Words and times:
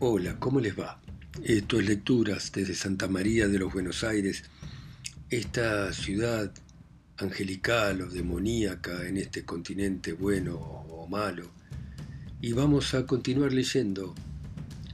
Hola, 0.00 0.38
¿cómo 0.38 0.60
les 0.60 0.78
va? 0.78 1.00
Esto 1.42 1.80
es 1.80 1.88
Lecturas 1.88 2.52
desde 2.52 2.76
Santa 2.76 3.08
María 3.08 3.48
de 3.48 3.58
los 3.58 3.72
Buenos 3.72 4.04
Aires, 4.04 4.44
esta 5.28 5.92
ciudad 5.92 6.52
angelical 7.16 8.02
o 8.02 8.06
demoníaca 8.06 9.08
en 9.08 9.16
este 9.16 9.44
continente 9.44 10.12
bueno 10.12 10.54
o 10.54 11.08
malo. 11.08 11.50
Y 12.40 12.52
vamos 12.52 12.94
a 12.94 13.06
continuar 13.06 13.52
leyendo 13.52 14.14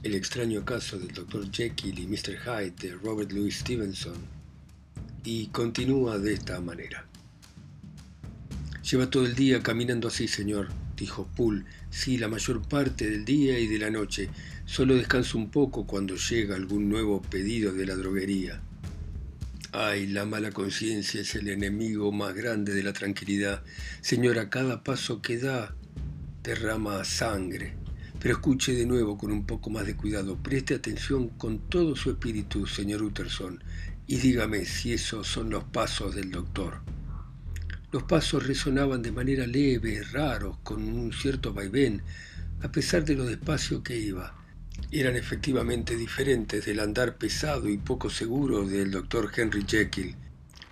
El 0.01 0.15
extraño 0.15 0.65
caso 0.65 0.97
del 0.97 1.13
Dr. 1.13 1.51
Jekyll 1.51 1.99
y 1.99 2.07
Mr. 2.07 2.39
Hyde 2.39 2.73
de 2.81 2.95
Robert 2.95 3.31
Louis 3.31 3.59
Stevenson. 3.59 4.17
Y 5.23 5.49
continúa 5.49 6.17
de 6.17 6.33
esta 6.33 6.59
manera. 6.61 7.05
Lleva 8.81 9.07
todo 9.07 9.27
el 9.27 9.35
día 9.35 9.61
caminando 9.61 10.07
así, 10.07 10.27
señor, 10.27 10.69
dijo 10.95 11.27
Poole. 11.35 11.65
Sí, 11.89 12.17
la 12.17 12.27
mayor 12.27 12.61
parte 12.67 13.09
del 13.09 13.25
día 13.25 13.59
y 13.59 13.67
de 13.67 13.79
la 13.79 13.89
noche. 13.89 14.29
Solo 14.65 14.95
descanso 14.95 15.37
un 15.37 15.49
poco 15.49 15.85
cuando 15.85 16.15
llega 16.15 16.55
algún 16.55 16.89
nuevo 16.89 17.21
pedido 17.21 17.73
de 17.73 17.85
la 17.85 17.95
droguería. 17.95 18.61
Ay, 19.71 20.07
la 20.07 20.25
mala 20.25 20.51
conciencia 20.51 21.21
es 21.21 21.35
el 21.35 21.49
enemigo 21.49 22.11
más 22.11 22.33
grande 22.33 22.73
de 22.73 22.81
la 22.81 22.93
tranquilidad. 22.93 23.61
Señora, 24.01 24.49
cada 24.49 24.83
paso 24.83 25.21
que 25.21 25.37
da 25.37 25.75
derrama 26.43 27.03
sangre. 27.03 27.73
Pero 28.19 28.35
escuche 28.35 28.73
de 28.73 28.85
nuevo 28.85 29.17
con 29.17 29.31
un 29.31 29.45
poco 29.45 29.69
más 29.69 29.85
de 29.85 29.95
cuidado. 29.95 30.37
Preste 30.37 30.75
atención 30.75 31.27
con 31.29 31.59
todo 31.69 31.95
su 31.95 32.11
espíritu, 32.11 32.65
señor 32.65 33.03
Utterson, 33.03 33.61
y 34.07 34.17
dígame 34.17 34.65
si 34.65 34.93
esos 34.93 35.27
son 35.27 35.49
los 35.49 35.65
pasos 35.65 36.15
del 36.15 36.31
doctor. 36.31 36.94
Los 37.95 38.03
pasos 38.03 38.45
resonaban 38.45 39.01
de 39.01 39.13
manera 39.13 39.47
leve, 39.47 40.03
raros, 40.11 40.57
con 40.63 40.83
un 40.83 41.13
cierto 41.13 41.53
vaivén, 41.53 42.01
a 42.61 42.69
pesar 42.69 43.05
de 43.05 43.15
lo 43.15 43.23
despacio 43.23 43.83
que 43.83 43.97
iba 43.97 44.35
eran 44.91 45.15
efectivamente 45.15 45.95
diferentes 45.95 46.65
del 46.65 46.81
andar 46.81 47.15
pesado 47.15 47.69
y 47.69 47.77
poco 47.77 48.09
seguro 48.09 48.67
del 48.67 48.91
doctor 48.91 49.31
Henry 49.33 49.63
Jekyll. 49.65 50.13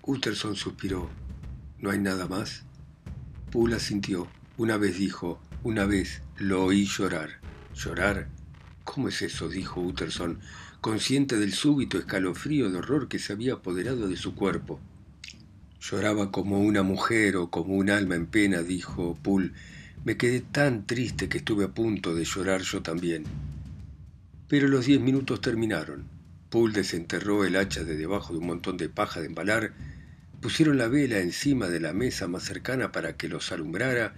Utterson 0.02 0.58
suspiró. 0.58 1.10
¿No 1.80 1.92
hay 1.92 2.00
nada 2.00 2.28
más? 2.28 2.64
Pula 3.52 3.80
sintió. 3.80 4.28
Una 4.58 4.76
vez 4.76 4.98
dijo, 4.98 5.42
una 5.64 5.86
vez 5.86 6.24
lo 6.36 6.66
oí 6.66 6.86
llorar. 6.86 7.40
¿Llorar? 7.74 8.28
¿Cómo 8.84 9.08
es 9.08 9.22
eso? 9.22 9.48
dijo 9.48 9.80
Utterson, 9.80 10.42
consciente 10.82 11.38
del 11.38 11.54
súbito 11.54 11.98
escalofrío 11.98 12.70
de 12.70 12.80
horror 12.80 13.08
que 13.08 13.20
se 13.20 13.32
había 13.32 13.54
apoderado 13.54 14.10
de 14.10 14.18
su 14.18 14.36
cuerpo. 14.36 14.82
Lloraba 15.84 16.32
como 16.32 16.62
una 16.62 16.82
mujer 16.82 17.36
o 17.36 17.50
como 17.50 17.74
un 17.74 17.90
alma 17.90 18.16
en 18.16 18.26
pena, 18.26 18.62
dijo 18.62 19.18
Poole. 19.22 19.52
Me 20.06 20.16
quedé 20.16 20.40
tan 20.40 20.88
triste 20.88 21.28
que 21.28 21.40
estuve 21.40 21.66
a 21.66 21.74
punto 21.74 22.16
de 22.16 22.24
llorar 22.24 22.62
yo 22.62 22.82
también. 22.82 23.26
Pero 24.48 24.70
los 24.70 24.86
diez 24.86 25.02
minutos 25.02 25.42
terminaron. 25.42 26.06
Poole 26.50 26.74
desenterró 26.74 27.44
el 27.44 27.58
hacha 27.58 27.84
de 27.84 27.98
debajo 27.98 28.32
de 28.32 28.40
un 28.40 28.48
montón 28.48 28.78
de 28.78 28.88
paja 28.88 29.20
de 29.20 29.28
embalar, 29.28 29.74
pusieron 30.40 30.78
la 30.78 30.88
vela 30.88 31.20
encima 31.20 31.68
de 31.68 31.82
la 31.82 31.92
mesa 31.92 32.30
más 32.30 32.44
cercana 32.44 32.94
para 32.94 33.18
que 33.18 33.28
los 33.28 33.52
alumbrara 33.52 34.14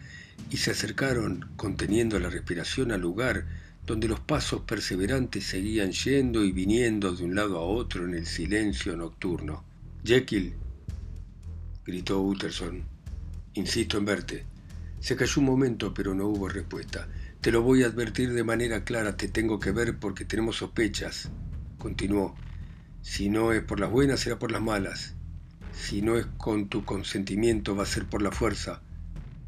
y 0.52 0.58
se 0.58 0.70
acercaron, 0.70 1.50
conteniendo 1.56 2.20
la 2.20 2.30
respiración, 2.30 2.92
al 2.92 3.02
lugar 3.02 3.46
donde 3.88 4.08
los 4.08 4.20
pasos 4.20 4.62
perseverantes 4.62 5.46
seguían 5.46 5.94
yendo 5.94 6.46
y 6.46 6.52
viniendo 6.52 7.16
de 7.16 7.24
un 7.24 7.34
lado 7.34 7.58
a 7.58 7.62
otro 7.62 8.06
en 8.06 8.14
el 8.14 8.28
silencio 8.28 8.96
nocturno. 8.96 9.64
Jekyll, 10.04 10.54
gritó 11.86 12.22
Utterson, 12.22 12.84
insisto 13.54 13.98
en 13.98 14.06
verte. 14.06 14.46
Se 15.00 15.16
cayó 15.16 15.40
un 15.40 15.46
momento, 15.46 15.94
pero 15.94 16.16
no 16.16 16.26
hubo 16.26 16.50
respuesta. 16.50 17.08
Te 17.42 17.52
lo 17.52 17.62
voy 17.62 17.84
a 17.84 17.88
advertir 17.88 18.34
de 18.34 18.44
manera 18.44 18.84
clara, 18.84 19.18
te 19.18 19.28
tengo 19.28 19.60
que 19.60 19.72
ver 19.72 20.00
porque 20.00 20.26
tenemos 20.26 20.58
sospechas. 20.58 21.30
Continuó. 21.78 22.36
Si 23.04 23.30
no 23.30 23.52
es 23.52 23.62
por 23.62 23.80
las 23.80 23.92
buenas, 23.92 24.22
será 24.22 24.40
por 24.40 24.52
las 24.52 24.64
malas. 24.64 25.14
Si 25.74 26.02
no 26.02 26.18
es 26.18 26.26
con 26.38 26.70
tu 26.70 26.86
consentimiento, 26.86 27.76
va 27.76 27.84
a 27.84 27.88
ser 27.88 28.06
por 28.06 28.24
la 28.24 28.32
fuerza. 28.32 28.82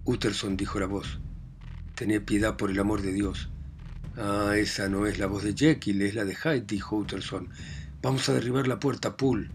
Utterson 0.05 0.57
dijo 0.57 0.79
la 0.79 0.85
voz. 0.85 1.19
Tené 1.95 2.21
piedad 2.21 2.55
por 2.55 2.69
el 2.69 2.79
amor 2.79 3.01
de 3.01 3.13
Dios. 3.13 3.49
Ah, 4.15 4.53
esa 4.55 4.89
no 4.89 5.07
es 5.07 5.17
la 5.17 5.25
voz 5.25 5.43
de 5.43 5.55
Jekyll, 5.55 6.03
es 6.03 6.13
la 6.13 6.25
de 6.25 6.35
Hyde, 6.35 6.65
dijo 6.67 6.97
Utterson. 6.97 7.49
Vamos 8.03 8.29
a 8.29 8.33
derribar 8.33 8.67
la 8.67 8.79
puerta, 8.79 9.17
Poole. 9.17 9.49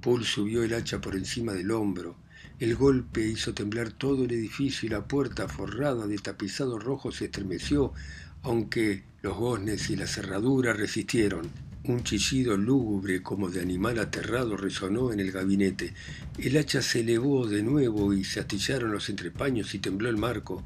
Poole 0.00 0.24
subió 0.24 0.62
el 0.62 0.74
hacha 0.74 1.00
por 1.00 1.14
encima 1.14 1.52
del 1.52 1.70
hombro 1.70 2.16
el 2.60 2.76
golpe 2.76 3.26
hizo 3.26 3.54
temblar 3.54 3.90
todo 3.90 4.26
el 4.26 4.32
edificio 4.32 4.86
y 4.86 4.90
la 4.90 5.08
puerta 5.08 5.48
forrada 5.48 6.06
de 6.06 6.18
tapizado 6.18 6.78
rojo 6.78 7.10
se 7.10 7.24
estremeció, 7.24 7.94
aunque 8.42 9.02
los 9.22 9.34
goznes 9.38 9.88
y 9.88 9.96
la 9.96 10.06
cerradura 10.06 10.74
resistieron. 10.74 11.48
Un 11.84 12.04
chillido 12.04 12.58
lúgubre 12.58 13.22
como 13.22 13.48
de 13.48 13.62
animal 13.62 13.98
aterrado 13.98 14.58
resonó 14.58 15.10
en 15.10 15.20
el 15.20 15.32
gabinete. 15.32 15.94
El 16.36 16.58
hacha 16.58 16.82
se 16.82 17.00
elevó 17.00 17.46
de 17.46 17.62
nuevo 17.62 18.12
y 18.12 18.24
se 18.24 18.40
astillaron 18.40 18.92
los 18.92 19.08
entrepaños 19.08 19.74
y 19.74 19.78
tembló 19.78 20.10
el 20.10 20.18
marco. 20.18 20.62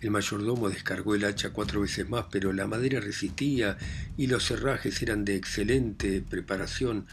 El 0.00 0.12
mayordomo 0.12 0.68
descargó 0.68 1.16
el 1.16 1.24
hacha 1.24 1.50
cuatro 1.50 1.80
veces 1.80 2.08
más, 2.08 2.26
pero 2.30 2.52
la 2.52 2.68
madera 2.68 3.00
resistía 3.00 3.76
y 4.16 4.28
los 4.28 4.44
cerrajes 4.46 5.02
eran 5.02 5.24
de 5.24 5.34
excelente 5.34 6.22
preparación. 6.22 7.06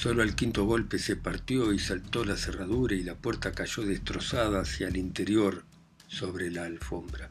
Solo 0.00 0.22
al 0.22 0.34
quinto 0.34 0.64
golpe 0.64 0.98
se 0.98 1.14
partió 1.14 1.74
y 1.74 1.78
saltó 1.78 2.24
la 2.24 2.38
cerradura 2.38 2.94
y 2.94 3.02
la 3.02 3.16
puerta 3.16 3.52
cayó 3.52 3.82
destrozada 3.82 4.62
hacia 4.62 4.88
el 4.88 4.96
interior 4.96 5.64
sobre 6.08 6.50
la 6.50 6.64
alfombra. 6.64 7.28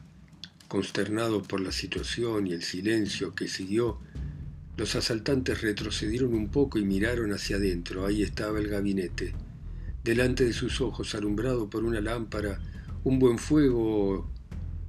Consternado 0.68 1.42
por 1.42 1.60
la 1.60 1.72
situación 1.72 2.46
y 2.46 2.52
el 2.52 2.62
silencio 2.62 3.34
que 3.34 3.48
siguió, 3.48 3.98
los 4.76 4.94
asaltantes 4.94 5.62
retrocedieron 5.62 6.32
un 6.32 6.48
poco 6.48 6.78
y 6.78 6.84
miraron 6.84 7.32
hacia 7.32 7.56
adentro. 7.56 8.06
Ahí 8.06 8.22
estaba 8.22 8.60
el 8.60 8.68
gabinete. 8.68 9.34
Delante 10.04 10.44
de 10.44 10.52
sus 10.52 10.80
ojos, 10.80 11.16
alumbrado 11.16 11.68
por 11.68 11.82
una 11.82 12.00
lámpara, 12.00 12.60
un 13.02 13.18
buen 13.18 13.38
fuego 13.38 14.30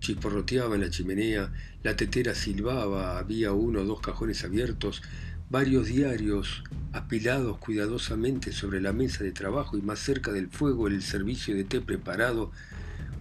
chisporroteaba 0.02 0.76
en 0.76 0.82
la 0.82 0.92
chimenea, 0.92 1.52
la 1.82 1.96
tetera 1.96 2.36
silbaba, 2.36 3.18
había 3.18 3.54
uno 3.54 3.82
o 3.82 3.86
dos 3.86 4.02
cajones 4.02 4.44
abiertos, 4.44 5.02
varios 5.52 5.88
diarios 5.88 6.64
apilados 6.94 7.58
cuidadosamente 7.58 8.54
sobre 8.54 8.80
la 8.80 8.94
mesa 8.94 9.26
de 9.26 9.34
trabajo 9.34 9.78
y 9.78 9.82
más 9.82 10.00
cerca 10.00 10.32
del 10.32 10.48
fuego 10.48 10.88
el 10.88 11.02
servicio 11.02 11.54
de 11.54 11.66
té 11.66 11.82
preparado, 11.82 12.52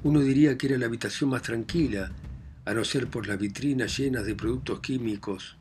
uno 0.05 0.21
diría 0.21 0.57
que 0.57 0.69
era 0.69 0.79
la 0.79 0.87
habitación 0.87 1.31
más 1.31 1.43
tranquila, 1.43 2.13
a 2.67 2.73
no 2.73 2.85
ser 2.85 3.09
por 3.09 3.27
las 3.27 3.37
vitrinas 3.37 3.99
llenas 3.99 4.25
de 4.27 4.37
productos 4.37 4.79
químicos, 4.79 5.57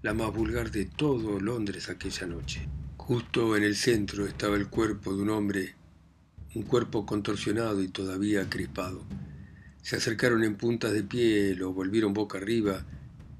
la 0.00 0.14
más 0.14 0.32
vulgar 0.32 0.70
de 0.70 0.86
todo 0.86 1.38
Londres 1.40 1.90
aquella 1.90 2.26
noche. 2.26 2.66
Justo 2.96 3.54
en 3.54 3.64
el 3.64 3.76
centro 3.76 4.26
estaba 4.26 4.56
el 4.56 4.68
cuerpo 4.68 5.14
de 5.14 5.22
un 5.22 5.28
hombre, 5.28 5.74
un 6.54 6.62
cuerpo 6.62 7.04
contorsionado 7.04 7.82
y 7.82 7.88
todavía 7.88 8.48
crispado. 8.48 9.04
Se 9.82 9.96
acercaron 9.96 10.42
en 10.42 10.54
puntas 10.54 10.94
de 10.94 11.02
pie, 11.02 11.54
lo 11.54 11.74
volvieron 11.74 12.14
boca 12.14 12.38
arriba 12.38 12.82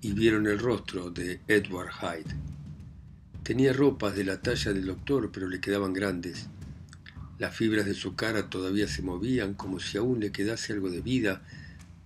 y 0.03 0.13
vieron 0.13 0.47
el 0.47 0.59
rostro 0.59 1.11
de 1.11 1.41
Edward 1.49 1.93
Hyde. 1.93 2.58
Tenía 3.43 3.73
ropas 3.73 4.15
de 4.15 4.25
la 4.25 4.43
talla 4.43 4.73
del 4.73 4.87
doctor, 4.87 5.31
pero 5.33 5.49
le 5.49 5.61
quedaban 5.61 5.93
grandes. 5.93 6.49
Las 7.39 7.55
fibras 7.55 7.87
de 7.87 7.95
su 7.95 8.15
cara 8.15 8.51
todavía 8.51 8.89
se 8.89 9.03
movían 9.03 9.55
como 9.55 9.81
si 9.81 9.97
aún 9.97 10.21
le 10.21 10.33
quedase 10.33 10.73
algo 10.73 10.91
de 10.91 11.01
vida, 11.01 11.43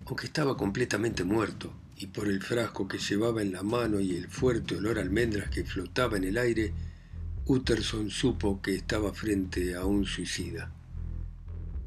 aunque 0.07 0.27
estaba 0.27 0.57
completamente 0.57 1.25
muerto, 1.25 1.73
y 1.97 2.09
por 2.09 2.29
el 2.29 2.43
frasco 2.43 2.87
que 2.87 2.99
llevaba 2.99 3.43
en 3.43 3.53
la 3.53 3.63
mano 3.63 4.01
y 4.01 4.17
el 4.17 4.29
fuerte 4.29 4.77
olor 4.77 4.99
a 4.99 5.03
almendras 5.03 5.49
que 5.51 5.65
flotaba 5.65 6.17
en 6.17 6.25
el 6.25 6.37
aire, 6.37 6.73
Utterson 7.47 8.11
supo 8.11 8.61
que 8.63 8.75
estaba 8.75 9.13
frente 9.13 9.75
a 9.75 9.85
un 9.85 10.05
suicida. 10.05 10.73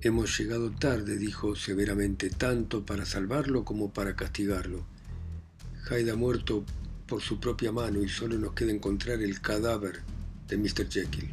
Hemos 0.02 0.38
llegado 0.38 0.72
tarde, 0.72 1.18
dijo 1.18 1.56
severamente, 1.56 2.30
tanto 2.30 2.86
para 2.86 3.06
salvarlo 3.06 3.64
como 3.64 3.94
para 3.94 4.16
castigarlo. 4.16 4.86
Hyde 5.90 6.12
ha 6.12 6.16
muerto 6.16 6.66
por 7.08 7.22
su 7.22 7.40
propia 7.40 7.72
mano 7.72 8.02
y 8.02 8.10
solo 8.10 8.38
nos 8.38 8.54
queda 8.54 8.72
encontrar 8.72 9.22
el 9.22 9.40
cadáver 9.40 10.02
de 10.48 10.58
Mr. 10.58 10.90
Jekyll. 10.90 11.30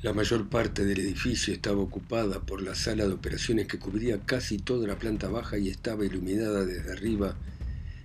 La 0.00 0.12
mayor 0.12 0.48
parte 0.48 0.84
del 0.84 1.00
edificio 1.00 1.52
estaba 1.52 1.80
ocupada 1.80 2.40
por 2.40 2.62
la 2.62 2.74
sala 2.74 3.06
de 3.06 3.12
operaciones 3.12 3.66
que 3.66 3.78
cubría 3.78 4.20
casi 4.20 4.58
toda 4.58 4.86
la 4.86 4.98
planta 4.98 5.28
baja 5.28 5.58
y 5.58 5.68
estaba 5.68 6.06
iluminada 6.06 6.64
desde 6.64 6.92
arriba, 6.92 7.36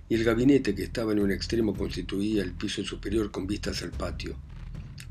y 0.08 0.16
el 0.16 0.24
gabinete 0.24 0.74
que 0.74 0.82
estaba 0.82 1.12
en 1.12 1.20
un 1.20 1.30
extremo 1.30 1.74
constituía 1.74 2.42
el 2.42 2.52
piso 2.52 2.84
superior 2.84 3.30
con 3.30 3.46
vistas 3.46 3.82
al 3.82 3.92
patio. 3.92 4.36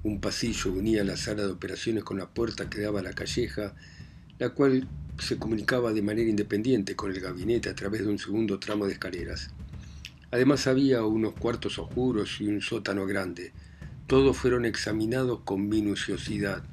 Un 0.04 0.20
pasillo 0.20 0.74
unía 0.74 1.04
la 1.04 1.18
sala 1.18 1.44
de 1.44 1.54
operaciones 1.54 2.04
con 2.04 2.18
la 2.18 2.30
puerta 2.30 2.70
que 2.70 2.82
daba 2.82 3.00
a 3.00 3.04
la 3.04 3.14
calleja, 3.14 3.74
la 4.38 4.50
cual 4.50 4.88
se 5.20 5.38
comunicaba 5.38 5.94
de 5.94 6.02
manera 6.02 6.30
independiente 6.30 6.96
con 6.96 7.12
el 7.12 7.22
gabinete 7.22 7.70
a 7.70 7.76
través 7.76 8.02
de 8.02 8.10
un 8.10 8.20
segundo 8.20 8.60
tramo 8.60 8.86
de 8.86 8.94
escaleras. 8.94 9.50
Además 10.34 10.66
había 10.66 11.06
unos 11.06 11.36
cuartos 11.36 11.78
oscuros 11.78 12.42
y 12.42 12.48
un 12.48 12.60
sótano 12.60 13.06
grande. 13.06 13.52
Todos 14.08 14.36
fueron 14.36 14.66
examinados 14.66 15.42
con 15.42 15.70
minuciosidad. 15.70 16.64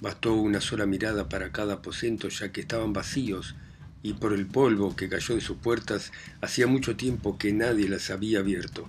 Bastó 0.00 0.32
una 0.32 0.62
sola 0.62 0.86
mirada 0.86 1.28
para 1.28 1.52
cada 1.52 1.74
aposento 1.74 2.30
ya 2.30 2.52
que 2.52 2.62
estaban 2.62 2.94
vacíos 2.94 3.54
y 4.02 4.14
por 4.14 4.32
el 4.32 4.46
polvo 4.46 4.96
que 4.96 5.10
cayó 5.10 5.34
de 5.34 5.42
sus 5.42 5.58
puertas 5.58 6.10
hacía 6.40 6.66
mucho 6.66 6.96
tiempo 6.96 7.36
que 7.36 7.52
nadie 7.52 7.86
las 7.86 8.08
había 8.08 8.38
abierto. 8.38 8.88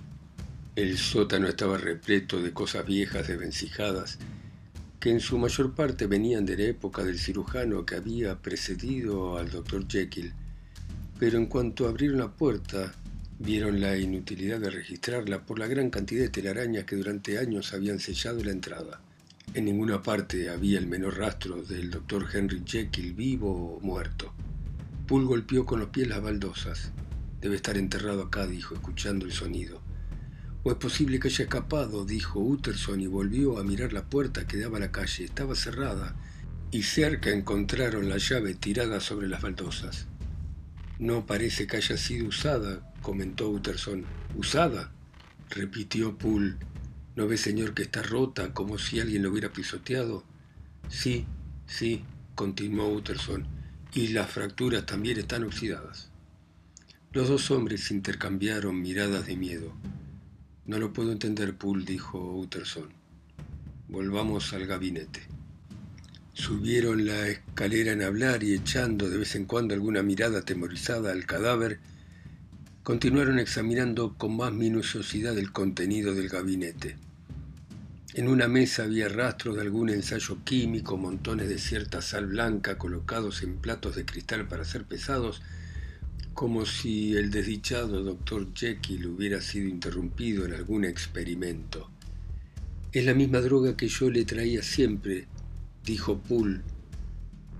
El 0.74 0.96
sótano 0.96 1.46
estaba 1.46 1.76
repleto 1.76 2.40
de 2.40 2.54
cosas 2.54 2.86
viejas 2.86 3.28
desvencijadas, 3.28 4.18
que 5.00 5.10
en 5.10 5.20
su 5.20 5.36
mayor 5.36 5.74
parte 5.74 6.06
venían 6.06 6.46
de 6.46 6.56
la 6.56 6.64
época 6.64 7.04
del 7.04 7.18
cirujano 7.18 7.84
que 7.84 7.96
había 7.96 8.40
precedido 8.40 9.36
al 9.36 9.50
doctor 9.50 9.86
Jekyll, 9.86 10.32
pero 11.18 11.36
en 11.36 11.44
cuanto 11.44 11.86
abrieron 11.86 12.20
la 12.20 12.28
puerta, 12.28 12.94
vieron 13.38 13.80
la 13.80 13.96
inutilidad 13.96 14.60
de 14.60 14.70
registrarla 14.70 15.44
por 15.46 15.58
la 15.58 15.66
gran 15.66 15.90
cantidad 15.90 16.22
de 16.22 16.28
telarañas 16.28 16.84
que 16.84 16.96
durante 16.96 17.38
años 17.38 17.72
habían 17.72 18.00
sellado 18.00 18.42
la 18.42 18.50
entrada. 18.50 19.00
En 19.54 19.64
ninguna 19.64 20.02
parte 20.02 20.50
había 20.50 20.78
el 20.78 20.86
menor 20.86 21.18
rastro 21.18 21.62
del 21.62 21.90
doctor 21.90 22.28
Henry 22.32 22.62
Jekyll 22.64 23.14
vivo 23.14 23.76
o 23.76 23.80
muerto. 23.80 24.32
Poole 25.06 25.26
golpeó 25.26 25.64
con 25.64 25.80
los 25.80 25.88
pies 25.88 26.08
las 26.08 26.20
baldosas. 26.20 26.92
Debe 27.40 27.56
estar 27.56 27.78
enterrado 27.78 28.22
acá, 28.22 28.46
dijo, 28.46 28.74
escuchando 28.74 29.24
el 29.24 29.32
sonido. 29.32 29.80
¿O 30.64 30.70
es 30.70 30.76
posible 30.76 31.20
que 31.20 31.28
haya 31.28 31.44
escapado? 31.44 32.04
dijo 32.04 32.40
Utterson 32.40 33.00
y 33.00 33.06
volvió 33.06 33.58
a 33.58 33.64
mirar 33.64 33.92
la 33.92 34.04
puerta 34.04 34.46
que 34.46 34.58
daba 34.58 34.76
a 34.76 34.80
la 34.80 34.92
calle. 34.92 35.24
Estaba 35.24 35.54
cerrada 35.54 36.14
y 36.70 36.82
cerca 36.82 37.30
encontraron 37.30 38.08
la 38.08 38.18
llave 38.18 38.54
tirada 38.54 39.00
sobre 39.00 39.28
las 39.28 39.40
baldosas. 39.40 40.08
No 40.98 41.24
parece 41.24 41.66
que 41.66 41.76
haya 41.78 41.96
sido 41.96 42.26
usada, 42.26 42.82
comentó 43.08 43.48
Utterson. 43.48 44.04
¿Usada? 44.36 44.92
repitió 45.48 46.18
Poole. 46.18 46.56
¿No 47.16 47.26
ve, 47.26 47.38
señor, 47.38 47.72
que 47.72 47.84
está 47.84 48.02
rota 48.02 48.52
como 48.52 48.76
si 48.76 49.00
alguien 49.00 49.22
lo 49.22 49.30
hubiera 49.30 49.50
pisoteado? 49.50 50.24
Sí, 50.90 51.24
sí, 51.66 52.04
continuó 52.34 52.92
Utterson, 52.92 53.46
y 53.94 54.08
las 54.08 54.30
fracturas 54.30 54.84
también 54.84 55.18
están 55.18 55.44
oxidadas. 55.44 56.10
Los 57.12 57.28
dos 57.30 57.50
hombres 57.50 57.90
intercambiaron 57.90 58.78
miradas 58.78 59.26
de 59.26 59.38
miedo. 59.38 59.72
No 60.66 60.76
lo 60.76 60.92
puedo 60.92 61.10
entender, 61.10 61.56
Poole, 61.56 61.86
dijo 61.86 62.36
Utterson. 62.36 62.90
Volvamos 63.88 64.52
al 64.52 64.66
gabinete. 64.66 65.22
Subieron 66.34 67.06
la 67.06 67.26
escalera 67.26 67.92
en 67.92 68.02
hablar 68.02 68.42
y 68.42 68.52
echando 68.52 69.08
de 69.08 69.16
vez 69.16 69.34
en 69.34 69.46
cuando 69.46 69.72
alguna 69.72 70.02
mirada 70.02 70.40
atemorizada 70.40 71.10
al 71.10 71.24
cadáver, 71.24 71.80
continuaron 72.88 73.38
examinando 73.38 74.14
con 74.16 74.34
más 74.34 74.50
minuciosidad 74.50 75.36
el 75.36 75.52
contenido 75.52 76.14
del 76.14 76.30
gabinete. 76.30 76.96
En 78.14 78.28
una 78.28 78.48
mesa 78.48 78.84
había 78.84 79.10
rastros 79.10 79.56
de 79.56 79.60
algún 79.60 79.90
ensayo 79.90 80.38
químico, 80.42 80.96
montones 80.96 81.50
de 81.50 81.58
cierta 81.58 82.00
sal 82.00 82.28
blanca 82.28 82.78
colocados 82.78 83.42
en 83.42 83.58
platos 83.58 83.94
de 83.94 84.06
cristal 84.06 84.48
para 84.48 84.64
ser 84.64 84.84
pesados, 84.84 85.42
como 86.32 86.64
si 86.64 87.14
el 87.14 87.30
desdichado 87.30 88.02
doctor 88.02 88.54
Jekyll 88.54 89.06
hubiera 89.08 89.42
sido 89.42 89.68
interrumpido 89.68 90.46
en 90.46 90.54
algún 90.54 90.86
experimento. 90.86 91.90
Es 92.92 93.04
la 93.04 93.12
misma 93.12 93.40
droga 93.40 93.76
que 93.76 93.88
yo 93.88 94.08
le 94.08 94.24
traía 94.24 94.62
siempre, 94.62 95.26
dijo 95.84 96.20
Poole, 96.20 96.62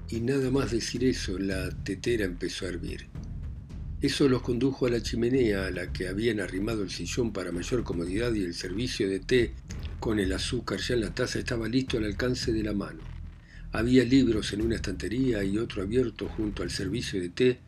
y 0.08 0.20
nada 0.20 0.50
más 0.50 0.70
decir 0.70 1.04
eso, 1.04 1.38
la 1.38 1.68
tetera 1.68 2.24
empezó 2.24 2.64
a 2.64 2.70
hervir. 2.70 3.08
Eso 4.00 4.28
los 4.28 4.42
condujo 4.42 4.86
a 4.86 4.90
la 4.90 5.02
chimenea 5.02 5.66
a 5.66 5.70
la 5.72 5.92
que 5.92 6.06
habían 6.06 6.38
arrimado 6.38 6.84
el 6.84 6.90
sillón 6.90 7.32
para 7.32 7.50
mayor 7.50 7.82
comodidad 7.82 8.32
y 8.32 8.44
el 8.44 8.54
servicio 8.54 9.08
de 9.08 9.18
té 9.18 9.54
con 9.98 10.20
el 10.20 10.32
azúcar 10.32 10.78
ya 10.78 10.94
en 10.94 11.00
la 11.00 11.12
taza 11.12 11.40
estaba 11.40 11.68
listo 11.68 11.98
al 11.98 12.04
alcance 12.04 12.52
de 12.52 12.62
la 12.62 12.74
mano. 12.74 13.00
Había 13.72 14.04
libros 14.04 14.52
en 14.52 14.62
una 14.62 14.76
estantería 14.76 15.42
y 15.42 15.58
otro 15.58 15.82
abierto 15.82 16.28
junto 16.28 16.62
al 16.62 16.70
servicio 16.70 17.20
de 17.20 17.28
té 17.30 17.58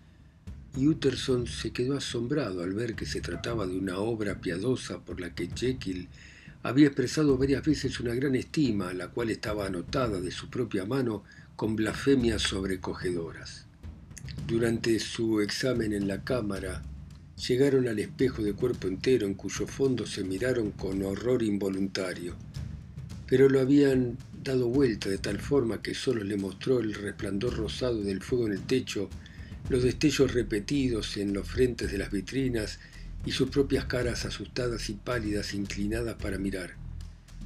y 0.77 0.87
Utterson 0.87 1.49
se 1.49 1.73
quedó 1.73 1.97
asombrado 1.97 2.63
al 2.63 2.75
ver 2.75 2.95
que 2.95 3.07
se 3.07 3.21
trataba 3.21 3.67
de 3.67 3.77
una 3.77 3.99
obra 3.99 4.41
piadosa 4.41 5.01
por 5.01 5.21
la 5.21 5.35
que 5.35 5.49
Jekyll 5.53 6.07
había 6.63 6.87
expresado 6.87 7.39
varias 7.39 7.65
veces 7.65 7.99
una 7.99 8.15
gran 8.15 8.37
estima, 8.37 8.93
la 8.93 9.09
cual 9.09 9.31
estaba 9.31 9.67
anotada 9.67 10.21
de 10.21 10.31
su 10.31 10.49
propia 10.49 10.85
mano 10.85 11.25
con 11.57 11.75
blasfemias 11.75 12.43
sobrecogedoras. 12.43 13.67
Durante 14.47 14.99
su 14.99 15.41
examen 15.41 15.93
en 15.93 16.09
la 16.09 16.25
cámara, 16.25 16.83
llegaron 17.49 17.89
al 17.89 17.99
espejo 17.99 18.43
de 18.43 18.53
cuerpo 18.53 18.89
entero 18.89 19.27
en 19.27 19.35
cuyo 19.35 19.67
fondo 19.67 20.07
se 20.07 20.25
miraron 20.25 20.73
con 20.73 21.03
horror 21.03 21.43
involuntario, 21.43 22.35
pero 23.27 23.49
lo 23.49 23.61
habían 23.61 24.19
dado 24.43 24.69
vuelta 24.69 25.09
de 25.09 25.19
tal 25.19 25.39
forma 25.39 25.83
que 25.83 25.95
solo 25.95 26.25
le 26.25 26.37
mostró 26.37 26.81
el 26.81 26.95
resplandor 26.95 27.57
rosado 27.57 28.03
del 28.03 28.23
fuego 28.23 28.47
en 28.47 28.53
el 28.53 28.63
techo 28.63 29.09
los 29.69 29.85
destellos 29.85 30.35
repetidos 30.35 31.17
en 31.17 31.33
los 31.33 31.49
frentes 31.49 31.93
de 31.93 31.99
las 31.99 32.11
vitrinas 32.11 32.81
y 33.25 33.31
sus 33.31 33.51
propias 33.51 33.85
caras 33.85 34.25
asustadas 34.25 34.91
y 34.91 34.95
pálidas 34.95 35.55
inclinadas 35.55 36.17
para 36.17 36.39
mirar. 36.39 36.75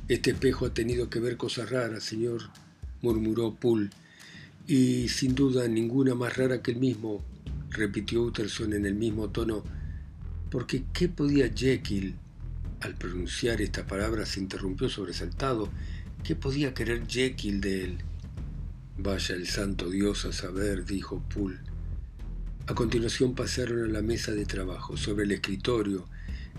Este 0.09 0.31
espejo 0.31 0.67
ha 0.67 0.75
tenido 0.75 1.11
que 1.11 1.21
ver 1.21 1.37
cosas 1.37 1.71
raras, 1.71 2.05
señor, 2.05 2.43
murmuró 3.03 3.55
Poole, 3.55 3.91
y 4.67 5.09
sin 5.09 5.35
duda 5.35 5.69
ninguna 5.69 6.15
más 6.15 6.37
rara 6.37 6.63
que 6.63 6.71
el 6.71 6.79
mismo, 6.79 7.23
repitió 7.71 8.23
Utterson 8.23 8.73
en 8.73 8.87
el 8.87 8.95
mismo 8.95 9.29
tono, 9.29 9.63
porque 10.51 10.85
¿qué 10.93 11.09
podía 11.09 11.51
Jekyll? 11.55 12.15
Al 12.81 12.95
pronunciar 12.95 13.61
esta 13.61 13.87
palabra 13.87 14.27
se 14.27 14.41
interrumpió 14.41 14.89
sobresaltado. 14.89 15.71
¿Qué 16.23 16.37
podía 16.37 16.75
querer 16.75 17.07
Jekyll 17.07 17.61
de 17.61 17.85
él? 17.85 17.99
Vaya 18.99 19.35
el 19.35 19.47
santo 19.47 19.91
Dios 19.91 20.25
a 20.25 20.33
saber, 20.33 20.85
dijo 20.85 21.23
Poole. 21.35 21.59
A 22.67 22.75
continuación 22.75 23.35
pasaron 23.35 23.85
a 23.85 23.89
la 23.89 24.03
mesa 24.03 24.33
de 24.33 24.47
trabajo. 24.47 24.97
Sobre 24.97 25.25
el 25.25 25.33
escritorio, 25.33 26.07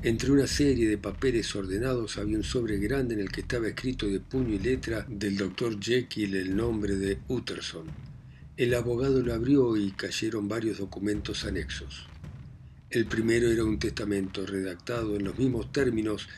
entre 0.03 0.31
una 0.31 0.47
serie 0.47 0.87
de 0.87 0.97
papeles 0.97 1.55
ordenados, 1.55 2.17
había 2.17 2.37
un 2.37 2.43
sobre 2.43 2.77
grande 2.77 3.15
en 3.15 3.21
el 3.21 3.31
que 3.31 3.41
estaba 3.41 3.67
escrito 3.67 4.07
de 4.07 4.19
puño 4.19 4.53
y 4.53 4.59
letra 4.59 5.05
del 5.09 5.37
doctor 5.37 5.79
Jekyll 5.79 6.35
el 6.35 6.55
nombre 6.55 6.95
de 6.95 7.19
Utterson. 7.27 7.87
El 8.57 8.73
abogado 8.73 9.21
lo 9.21 9.33
abrió 9.33 9.75
y 9.75 9.91
cayeron 9.91 10.47
varios 10.47 10.77
documentos 10.77 11.43
anexos. 11.45 12.07
El 12.89 13.05
primero 13.05 13.49
era 13.49 13.63
un 13.63 13.79
testamento 13.79 14.45
redactado 14.45 15.15
en 15.15 15.25
los 15.25 15.37
mismos 15.37 15.71
términos 15.71 16.29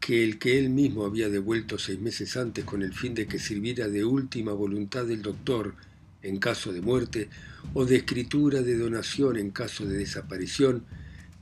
que 0.00 0.24
el 0.24 0.38
que 0.38 0.58
él 0.58 0.70
mismo 0.70 1.04
había 1.04 1.28
devuelto 1.28 1.76
seis 1.76 2.00
meses 2.00 2.36
antes 2.36 2.64
con 2.64 2.82
el 2.82 2.94
fin 2.94 3.14
de 3.14 3.26
que 3.26 3.38
sirviera 3.38 3.88
de 3.88 4.04
última 4.04 4.52
voluntad 4.52 5.04
del 5.04 5.22
doctor 5.22 5.74
en 6.22 6.38
caso 6.38 6.72
de 6.72 6.80
muerte 6.80 7.28
o 7.74 7.84
de 7.84 7.96
escritura 7.96 8.62
de 8.62 8.78
donación 8.78 9.36
en 9.36 9.50
caso 9.50 9.84
de 9.86 9.98
desaparición, 9.98 10.84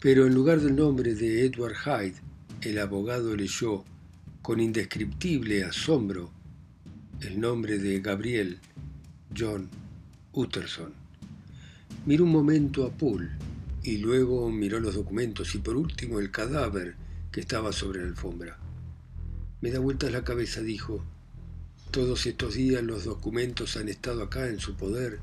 pero 0.06 0.24
en 0.24 0.34
lugar 0.34 0.60
del 0.60 0.76
nombre 0.76 1.16
de 1.16 1.44
Edward 1.44 1.74
Hyde, 1.74 2.14
el 2.60 2.78
abogado 2.78 3.34
leyó 3.34 3.82
con 4.40 4.60
indescriptible 4.60 5.64
asombro 5.64 6.30
el 7.22 7.40
nombre 7.40 7.80
de 7.80 7.98
Gabriel 7.98 8.60
John 9.36 9.68
Utterson. 10.32 10.92
Miró 12.04 12.22
un 12.22 12.30
momento 12.30 12.86
a 12.86 12.92
Poole 12.92 13.30
y 13.82 13.96
luego 13.96 14.48
miró 14.48 14.78
los 14.78 14.94
documentos 14.94 15.56
y 15.56 15.58
por 15.58 15.76
último 15.76 16.20
el 16.20 16.30
cadáver 16.30 16.94
que 17.32 17.40
estaba 17.40 17.72
sobre 17.72 18.02
la 18.02 18.06
alfombra. 18.06 18.58
Me 19.60 19.72
da 19.72 19.80
vueltas 19.80 20.12
la 20.12 20.22
cabeza, 20.22 20.60
dijo. 20.60 21.04
Todos 21.90 22.26
estos 22.26 22.54
días 22.54 22.84
los 22.84 23.06
documentos 23.06 23.76
han 23.76 23.88
estado 23.88 24.22
acá 24.22 24.46
en 24.46 24.60
su 24.60 24.76
poder. 24.76 25.18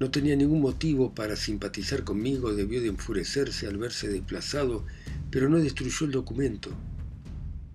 No 0.00 0.10
tenía 0.10 0.34
ningún 0.34 0.62
motivo 0.62 1.14
para 1.14 1.36
simpatizar 1.36 2.04
conmigo, 2.04 2.54
debió 2.54 2.80
de 2.80 2.88
enfurecerse 2.88 3.66
al 3.66 3.76
verse 3.76 4.08
desplazado, 4.08 4.86
pero 5.30 5.50
no 5.50 5.58
destruyó 5.58 6.06
el 6.06 6.12
documento. 6.12 6.70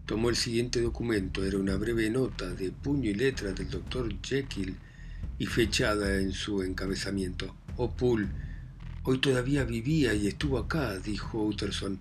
Tomó 0.07 0.31
el 0.31 0.35
siguiente 0.35 0.81
documento, 0.81 1.43
era 1.43 1.59
una 1.59 1.75
breve 1.75 2.09
nota 2.09 2.49
de 2.49 2.71
puño 2.71 3.11
y 3.11 3.13
letra 3.13 3.51
del 3.51 3.69
doctor 3.69 4.11
Jekyll 4.23 4.75
y 5.37 5.45
fechada 5.45 6.19
en 6.19 6.31
su 6.31 6.63
encabezamiento. 6.63 7.55
Oh, 7.77 7.91
Poole, 7.91 8.27
hoy 9.03 9.19
todavía 9.19 9.63
vivía 9.63 10.15
y 10.15 10.25
estuvo 10.25 10.57
acá, 10.57 10.97
dijo 10.97 11.43
Utterson. 11.43 11.99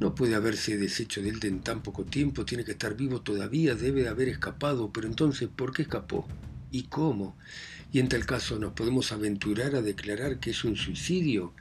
No 0.00 0.16
puede 0.16 0.34
haberse 0.34 0.76
deshecho 0.76 1.22
de 1.22 1.28
él 1.28 1.38
en 1.42 1.60
tan 1.60 1.80
poco 1.80 2.02
tiempo, 2.02 2.44
tiene 2.44 2.64
que 2.64 2.72
estar 2.72 2.96
vivo 2.96 3.20
todavía, 3.20 3.76
debe 3.76 4.02
de 4.02 4.08
haber 4.08 4.28
escapado, 4.28 4.92
pero 4.92 5.06
entonces, 5.06 5.48
¿por 5.48 5.72
qué 5.72 5.82
escapó? 5.82 6.26
¿Y 6.72 6.88
cómo? 6.88 7.36
Y 7.94 8.00
en 8.00 8.08
tal 8.08 8.26
caso, 8.26 8.58
¿nos 8.58 8.72
podemos 8.72 9.12
aventurar 9.12 9.76
a 9.76 9.80
declarar 9.80 10.40
que 10.40 10.50
es 10.50 10.64
un 10.64 10.74
suicidio? 10.74 11.52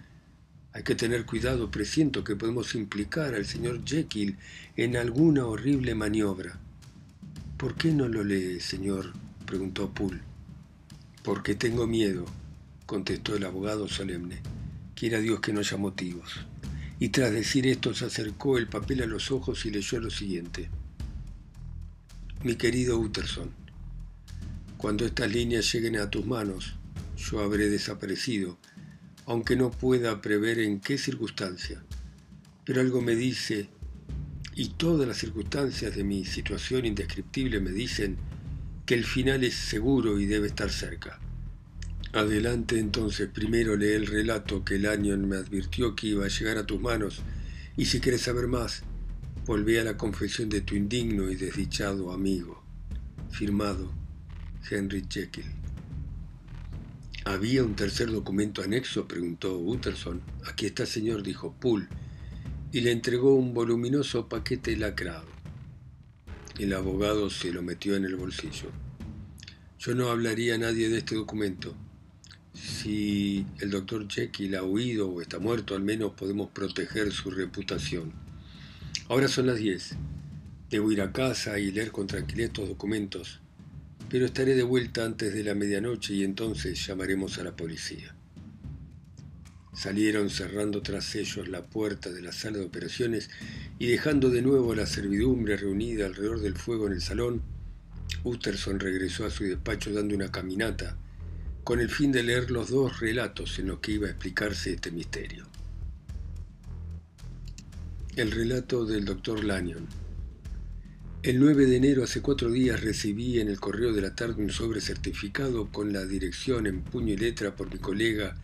Hay 0.71 0.81
que 0.81 0.95
tener 0.95 1.27
cuidado, 1.27 1.69
presiento 1.69 2.23
que 2.23 2.35
podemos 2.35 2.73
implicar 2.73 3.35
al 3.35 3.45
señor 3.45 3.85
Jekyll 3.85 4.39
en 4.75 4.97
alguna 4.97 5.45
horrible 5.45 5.93
maniobra. 5.93 6.57
¿Por 7.55 7.75
qué 7.75 7.91
no 7.91 8.07
lo 8.07 8.23
lee, 8.23 8.59
señor? 8.59 9.13
preguntó 9.45 9.93
Poole. 9.93 10.21
Porque 11.21 11.53
tengo 11.53 11.85
miedo, 11.85 12.25
contestó 12.87 13.35
el 13.35 13.45
abogado 13.45 13.87
solemne. 13.87 14.41
Quiera 14.95 15.19
Dios 15.19 15.39
que 15.39 15.53
no 15.53 15.59
haya 15.59 15.77
motivos 15.77 16.47
y 16.99 17.09
tras 17.09 17.31
decir 17.31 17.67
esto 17.67 17.93
se 17.93 18.05
acercó 18.05 18.57
el 18.57 18.67
papel 18.67 19.03
a 19.03 19.05
los 19.05 19.29
ojos 19.29 19.67
y 19.67 19.69
leyó 19.69 19.99
lo 19.99 20.09
siguiente. 20.09 20.69
Mi 22.43 22.55
querido 22.55 22.97
Utterson, 22.97 23.51
cuando 24.83 25.05
estas 25.05 25.31
líneas 25.31 25.71
lleguen 25.71 25.95
a 25.95 26.09
tus 26.09 26.25
manos, 26.25 26.75
yo 27.15 27.39
habré 27.39 27.69
desaparecido, 27.69 28.57
aunque 29.25 29.55
no 29.55 29.71
pueda 29.71 30.19
prever 30.19 30.59
en 30.59 30.81
qué 30.81 30.97
circunstancia. 30.97 31.81
Pero 32.65 32.81
algo 32.81 33.01
me 33.01 33.15
dice 33.15 33.69
y 34.55 34.71
todas 34.71 35.07
las 35.07 35.19
circunstancias 35.19 35.95
de 35.95 36.03
mi 36.03 36.25
situación 36.25 36.85
indescriptible 36.85 37.61
me 37.61 37.71
dicen 37.71 38.17
que 38.85 38.95
el 38.95 39.05
final 39.05 39.45
es 39.45 39.53
seguro 39.53 40.19
y 40.19 40.25
debe 40.25 40.47
estar 40.47 40.69
cerca. 40.69 41.17
Adelante 42.11 42.77
entonces, 42.77 43.29
primero 43.33 43.77
lee 43.77 43.93
el 43.93 44.05
relato 44.05 44.65
que 44.65 44.75
el 44.75 44.85
año 44.85 45.15
me 45.15 45.37
advirtió 45.37 45.95
que 45.95 46.07
iba 46.07 46.25
a 46.25 46.27
llegar 46.27 46.57
a 46.57 46.65
tus 46.65 46.81
manos, 46.81 47.21
y 47.77 47.85
si 47.85 48.01
quieres 48.01 48.23
saber 48.23 48.49
más, 48.49 48.83
volvé 49.45 49.79
a 49.79 49.85
la 49.85 49.95
confesión 49.95 50.49
de 50.49 50.59
tu 50.59 50.75
indigno 50.75 51.31
y 51.31 51.35
desdichado 51.35 52.11
amigo. 52.11 52.61
Firmado, 53.31 54.02
Henry 54.69 55.05
Jekyll. 55.09 55.45
¿Había 57.25 57.63
un 57.63 57.75
tercer 57.75 58.11
documento 58.11 58.61
anexo? 58.61 59.07
preguntó 59.07 59.57
Utterson. 59.57 60.21
Aquí 60.45 60.65
está, 60.65 60.85
señor, 60.85 61.23
dijo 61.23 61.55
Poole, 61.59 61.87
y 62.71 62.81
le 62.81 62.91
entregó 62.91 63.35
un 63.35 63.53
voluminoso 63.53 64.27
paquete 64.27 64.75
lacrado. 64.75 65.27
El 66.59 66.73
abogado 66.73 67.29
se 67.29 67.51
lo 67.51 67.61
metió 67.61 67.95
en 67.95 68.05
el 68.05 68.15
bolsillo. 68.15 68.69
Yo 69.79 69.95
no 69.95 70.09
hablaría 70.09 70.55
a 70.55 70.57
nadie 70.57 70.89
de 70.89 70.99
este 70.99 71.15
documento. 71.15 71.75
Si 72.53 73.45
el 73.59 73.71
doctor 73.71 74.07
Jekyll 74.07 74.55
ha 74.55 74.63
huido 74.63 75.09
o 75.09 75.21
está 75.21 75.39
muerto, 75.39 75.75
al 75.75 75.83
menos 75.83 76.13
podemos 76.13 76.51
proteger 76.51 77.11
su 77.11 77.31
reputación. 77.31 78.13
Ahora 79.09 79.27
son 79.27 79.47
las 79.47 79.57
diez. 79.57 79.95
Debo 80.69 80.91
ir 80.91 81.01
a 81.01 81.11
casa 81.11 81.59
y 81.59 81.71
leer 81.71 81.91
con 81.91 82.07
tranquilidad 82.07 82.47
estos 82.47 82.69
documentos, 82.69 83.41
pero 84.13 84.27
estaré 84.27 84.53
de 84.53 84.61
vuelta 84.61 85.05
antes 85.05 85.33
de 85.33 85.43
la 85.43 85.55
medianoche 85.55 86.13
y 86.13 86.23
entonces 86.23 86.85
llamaremos 86.85 87.39
a 87.39 87.43
la 87.43 87.55
policía. 87.55 88.13
Salieron 89.73 90.29
cerrando 90.29 90.83
tras 90.83 91.15
ellos 91.15 91.47
la 91.47 91.65
puerta 91.65 92.11
de 92.11 92.21
la 92.21 92.31
sala 92.31 92.59
de 92.59 92.65
operaciones 92.65 93.31
y 93.79 93.87
dejando 93.87 94.29
de 94.29 94.43
nuevo 94.43 94.75
la 94.75 94.85
servidumbre 94.85 95.57
reunida 95.57 96.05
alrededor 96.05 96.41
del 96.41 96.55
fuego 96.55 96.85
en 96.85 96.93
el 96.93 97.01
salón, 97.01 97.41
Utterson 98.23 98.79
regresó 98.79 99.25
a 99.25 99.31
su 99.31 99.45
despacho 99.45 99.91
dando 99.91 100.13
una 100.13 100.31
caminata 100.31 100.95
con 101.63 101.79
el 101.79 101.89
fin 101.89 102.11
de 102.11 102.21
leer 102.21 102.51
los 102.51 102.69
dos 102.69 102.99
relatos 102.99 103.57
en 103.57 103.69
los 103.69 103.79
que 103.79 103.93
iba 103.93 104.05
a 104.05 104.11
explicarse 104.11 104.73
este 104.73 104.91
misterio. 104.91 105.47
El 108.15 108.29
relato 108.29 108.85
del 108.85 109.05
doctor 109.05 109.43
Lanyon. 109.43 110.02
El 111.23 111.39
9 111.39 111.67
de 111.67 111.77
enero, 111.77 112.03
hace 112.03 112.21
cuatro 112.21 112.51
días, 112.51 112.81
recibí 112.81 113.39
en 113.39 113.47
el 113.47 113.57
correo 113.57 113.93
de 113.93 114.01
la 114.01 114.13
tarde 114.13 114.43
un 114.43 114.49
sobre 114.49 114.81
certificado 114.81 115.71
con 115.71 115.93
la 115.93 116.03
dirección 116.03 116.67
en 116.67 116.81
puño 116.81 117.13
y 117.13 117.15
letra 117.15 117.55
por 117.55 117.71
mi 117.71 117.79
colega 117.79 118.35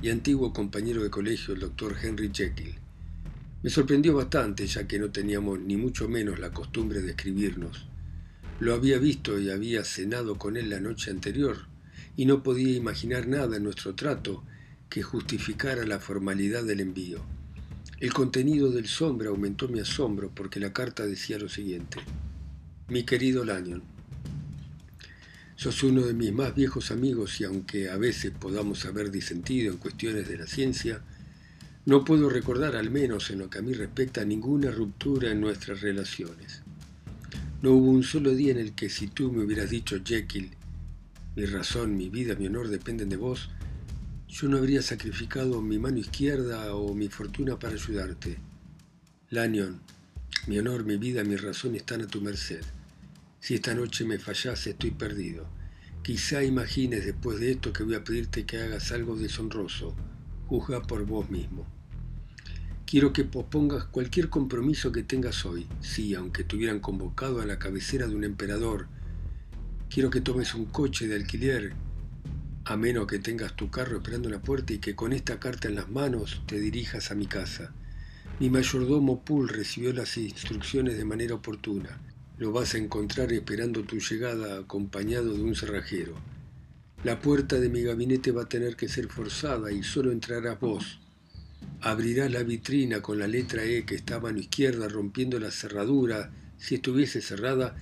y 0.00 0.10
antiguo 0.10 0.52
compañero 0.52 1.02
de 1.02 1.10
colegio, 1.10 1.54
el 1.54 1.60
doctor 1.60 1.96
Henry 2.00 2.30
Jekyll. 2.32 2.76
Me 3.64 3.68
sorprendió 3.68 4.14
bastante, 4.14 4.64
ya 4.68 4.86
que 4.86 5.00
no 5.00 5.10
teníamos 5.10 5.58
ni 5.58 5.76
mucho 5.76 6.08
menos 6.08 6.38
la 6.38 6.52
costumbre 6.52 7.00
de 7.02 7.10
escribirnos. 7.10 7.88
Lo 8.60 8.74
había 8.74 8.98
visto 8.98 9.40
y 9.40 9.50
había 9.50 9.82
cenado 9.82 10.38
con 10.38 10.56
él 10.56 10.70
la 10.70 10.78
noche 10.78 11.10
anterior, 11.10 11.66
y 12.16 12.26
no 12.26 12.44
podía 12.44 12.76
imaginar 12.76 13.26
nada 13.26 13.56
en 13.56 13.64
nuestro 13.64 13.96
trato 13.96 14.44
que 14.88 15.02
justificara 15.02 15.84
la 15.84 15.98
formalidad 15.98 16.62
del 16.62 16.78
envío. 16.78 17.24
El 18.00 18.14
contenido 18.14 18.70
del 18.70 18.88
sombra 18.88 19.28
aumentó 19.28 19.68
mi 19.68 19.78
asombro 19.78 20.30
porque 20.34 20.58
la 20.58 20.72
carta 20.72 21.04
decía 21.04 21.38
lo 21.38 21.50
siguiente. 21.50 21.98
Mi 22.88 23.04
querido 23.04 23.44
Lanyon, 23.44 23.82
Sos 25.60 25.82
uno 25.82 26.06
de 26.06 26.14
mis 26.14 26.32
más 26.32 26.54
viejos 26.54 26.90
amigos 26.90 27.38
y 27.38 27.44
aunque 27.44 27.90
a 27.90 27.98
veces 27.98 28.32
podamos 28.32 28.86
haber 28.86 29.10
disentido 29.10 29.70
en 29.70 29.76
cuestiones 29.76 30.26
de 30.26 30.38
la 30.38 30.46
ciencia, 30.46 31.02
no 31.84 32.02
puedo 32.02 32.30
recordar, 32.30 32.76
al 32.76 32.90
menos 32.90 33.28
en 33.28 33.40
lo 33.40 33.50
que 33.50 33.58
a 33.58 33.62
mí 33.62 33.74
respecta, 33.74 34.24
ninguna 34.24 34.70
ruptura 34.70 35.30
en 35.30 35.42
nuestras 35.42 35.82
relaciones. 35.82 36.62
No 37.60 37.72
hubo 37.72 37.90
un 37.90 38.04
solo 38.04 38.34
día 38.34 38.52
en 38.52 38.58
el 38.58 38.72
que 38.72 38.88
si 38.88 39.08
tú 39.08 39.30
me 39.30 39.44
hubieras 39.44 39.68
dicho, 39.68 40.00
Jekyll, 40.02 40.48
mi 41.36 41.44
razón, 41.44 41.94
mi 41.94 42.08
vida, 42.08 42.34
mi 42.36 42.46
honor 42.46 42.68
dependen 42.68 43.10
de 43.10 43.16
vos, 43.18 43.50
yo 44.30 44.48
no 44.48 44.58
habría 44.58 44.80
sacrificado 44.80 45.60
mi 45.60 45.78
mano 45.80 45.98
izquierda 45.98 46.72
o 46.76 46.94
mi 46.94 47.08
fortuna 47.08 47.58
para 47.58 47.74
ayudarte. 47.74 48.38
Lanyon, 49.28 49.80
mi 50.46 50.56
honor, 50.58 50.84
mi 50.84 50.96
vida, 50.96 51.24
mi 51.24 51.34
razón 51.34 51.74
están 51.74 52.02
a 52.02 52.06
tu 52.06 52.20
merced. 52.20 52.62
Si 53.40 53.54
esta 53.54 53.74
noche 53.74 54.04
me 54.04 54.20
fallase, 54.20 54.70
estoy 54.70 54.92
perdido. 54.92 55.48
Quizá 56.04 56.44
imagines 56.44 57.04
después 57.04 57.40
de 57.40 57.50
esto 57.50 57.72
que 57.72 57.82
voy 57.82 57.96
a 57.96 58.04
pedirte 58.04 58.46
que 58.46 58.58
hagas 58.58 58.92
algo 58.92 59.16
deshonroso. 59.16 59.96
Juzga 60.46 60.80
por 60.82 61.04
vos 61.04 61.28
mismo. 61.28 61.66
Quiero 62.86 63.12
que 63.12 63.24
pospongas 63.24 63.84
cualquier 63.86 64.28
compromiso 64.28 64.92
que 64.92 65.02
tengas 65.02 65.44
hoy. 65.44 65.66
Sí, 65.80 66.14
aunque 66.14 66.44
te 66.44 66.54
hubieran 66.54 66.78
convocado 66.78 67.40
a 67.40 67.46
la 67.46 67.58
cabecera 67.58 68.06
de 68.06 68.14
un 68.14 68.22
emperador. 68.22 68.86
Quiero 69.88 70.08
que 70.08 70.20
tomes 70.20 70.54
un 70.54 70.66
coche 70.66 71.08
de 71.08 71.16
alquiler, 71.16 71.72
a 72.70 72.76
menos 72.76 73.08
que 73.08 73.18
tengas 73.18 73.56
tu 73.56 73.68
carro 73.68 73.96
esperando 73.96 74.28
en 74.28 74.34
la 74.34 74.42
puerta 74.42 74.72
y 74.72 74.78
que 74.78 74.94
con 74.94 75.12
esta 75.12 75.40
carta 75.40 75.66
en 75.66 75.74
las 75.74 75.90
manos 75.90 76.40
te 76.46 76.60
dirijas 76.60 77.10
a 77.10 77.16
mi 77.16 77.26
casa. 77.26 77.72
Mi 78.38 78.48
mayordomo 78.48 79.24
Poole 79.24 79.52
recibió 79.52 79.92
las 79.92 80.16
instrucciones 80.16 80.96
de 80.96 81.04
manera 81.04 81.34
oportuna. 81.34 81.98
Lo 82.38 82.52
vas 82.52 82.74
a 82.74 82.78
encontrar 82.78 83.32
esperando 83.32 83.82
tu 83.82 83.98
llegada 83.98 84.60
acompañado 84.60 85.34
de 85.34 85.42
un 85.42 85.56
cerrajero. 85.56 86.14
La 87.02 87.18
puerta 87.18 87.58
de 87.58 87.70
mi 87.70 87.82
gabinete 87.82 88.30
va 88.30 88.42
a 88.42 88.48
tener 88.48 88.76
que 88.76 88.88
ser 88.88 89.08
forzada 89.08 89.72
y 89.72 89.82
solo 89.82 90.12
entrarás 90.12 90.60
vos. 90.60 91.00
Abrirás 91.80 92.30
la 92.30 92.44
vitrina 92.44 93.02
con 93.02 93.18
la 93.18 93.26
letra 93.26 93.64
E 93.64 93.84
que 93.84 93.96
está 93.96 94.14
a 94.14 94.20
mano 94.20 94.38
izquierda 94.38 94.86
rompiendo 94.86 95.40
la 95.40 95.50
cerradura, 95.50 96.30
si 96.56 96.76
estuviese 96.76 97.20
cerrada, 97.20 97.74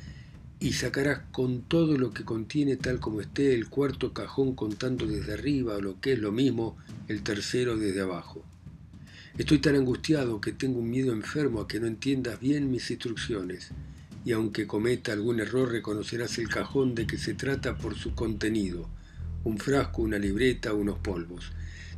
y 0.61 0.73
sacarás 0.73 1.21
con 1.31 1.63
todo 1.63 1.97
lo 1.97 2.13
que 2.13 2.25
contiene 2.25 2.77
tal 2.77 2.99
como 2.99 3.21
esté 3.21 3.55
el 3.55 3.69
cuarto 3.69 4.13
cajón 4.13 4.55
contando 4.55 5.07
desde 5.07 5.35
arriba 5.35 5.77
o 5.77 5.81
lo 5.81 6.01
que 6.01 6.15
es 6.15 6.19
lo 6.19 6.33
mismo 6.33 6.77
el 7.07 7.23
tercero 7.23 7.77
desde 7.77 8.01
abajo. 8.01 8.45
Estoy 9.37 9.59
tan 9.59 9.77
angustiado 9.77 10.41
que 10.41 10.53
tengo 10.53 10.81
un 10.81 10.91
miedo 10.91 11.13
enfermo 11.13 11.61
a 11.61 11.69
que 11.69 11.79
no 11.79 11.87
entiendas 11.87 12.41
bien 12.41 12.71
mis 12.73 12.91
instrucciones 12.91 13.71
y 14.25 14.33
aunque 14.33 14.67
cometa 14.67 15.13
algún 15.13 15.39
error 15.39 15.71
reconocerás 15.71 16.39
el 16.39 16.49
cajón 16.49 16.97
de 16.97 17.07
que 17.07 17.19
se 17.19 17.35
trata 17.35 17.77
por 17.77 17.95
su 17.95 18.15
contenido, 18.15 18.89
un 19.45 19.59
frasco, 19.59 20.03
una 20.03 20.19
libreta, 20.19 20.75
unos 20.75 20.99
polvos. 20.99 21.53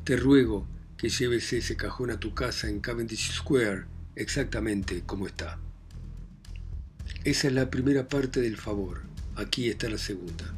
Te 0.04 0.16
ruego 0.16 0.66
que 0.98 1.08
lleves 1.08 1.50
ese 1.54 1.76
cajón 1.76 2.10
a 2.10 2.20
tu 2.20 2.34
casa 2.34 2.68
en 2.68 2.80
Cavendish 2.80 3.32
Square, 3.32 3.84
exactamente 4.16 5.02
como 5.06 5.26
está. 5.26 5.58
Esa 7.22 7.48
es 7.48 7.52
la 7.52 7.68
primera 7.68 8.08
parte 8.08 8.40
del 8.40 8.56
favor, 8.56 9.02
aquí 9.36 9.68
está 9.68 9.90
la 9.90 9.98
segunda. 9.98 10.54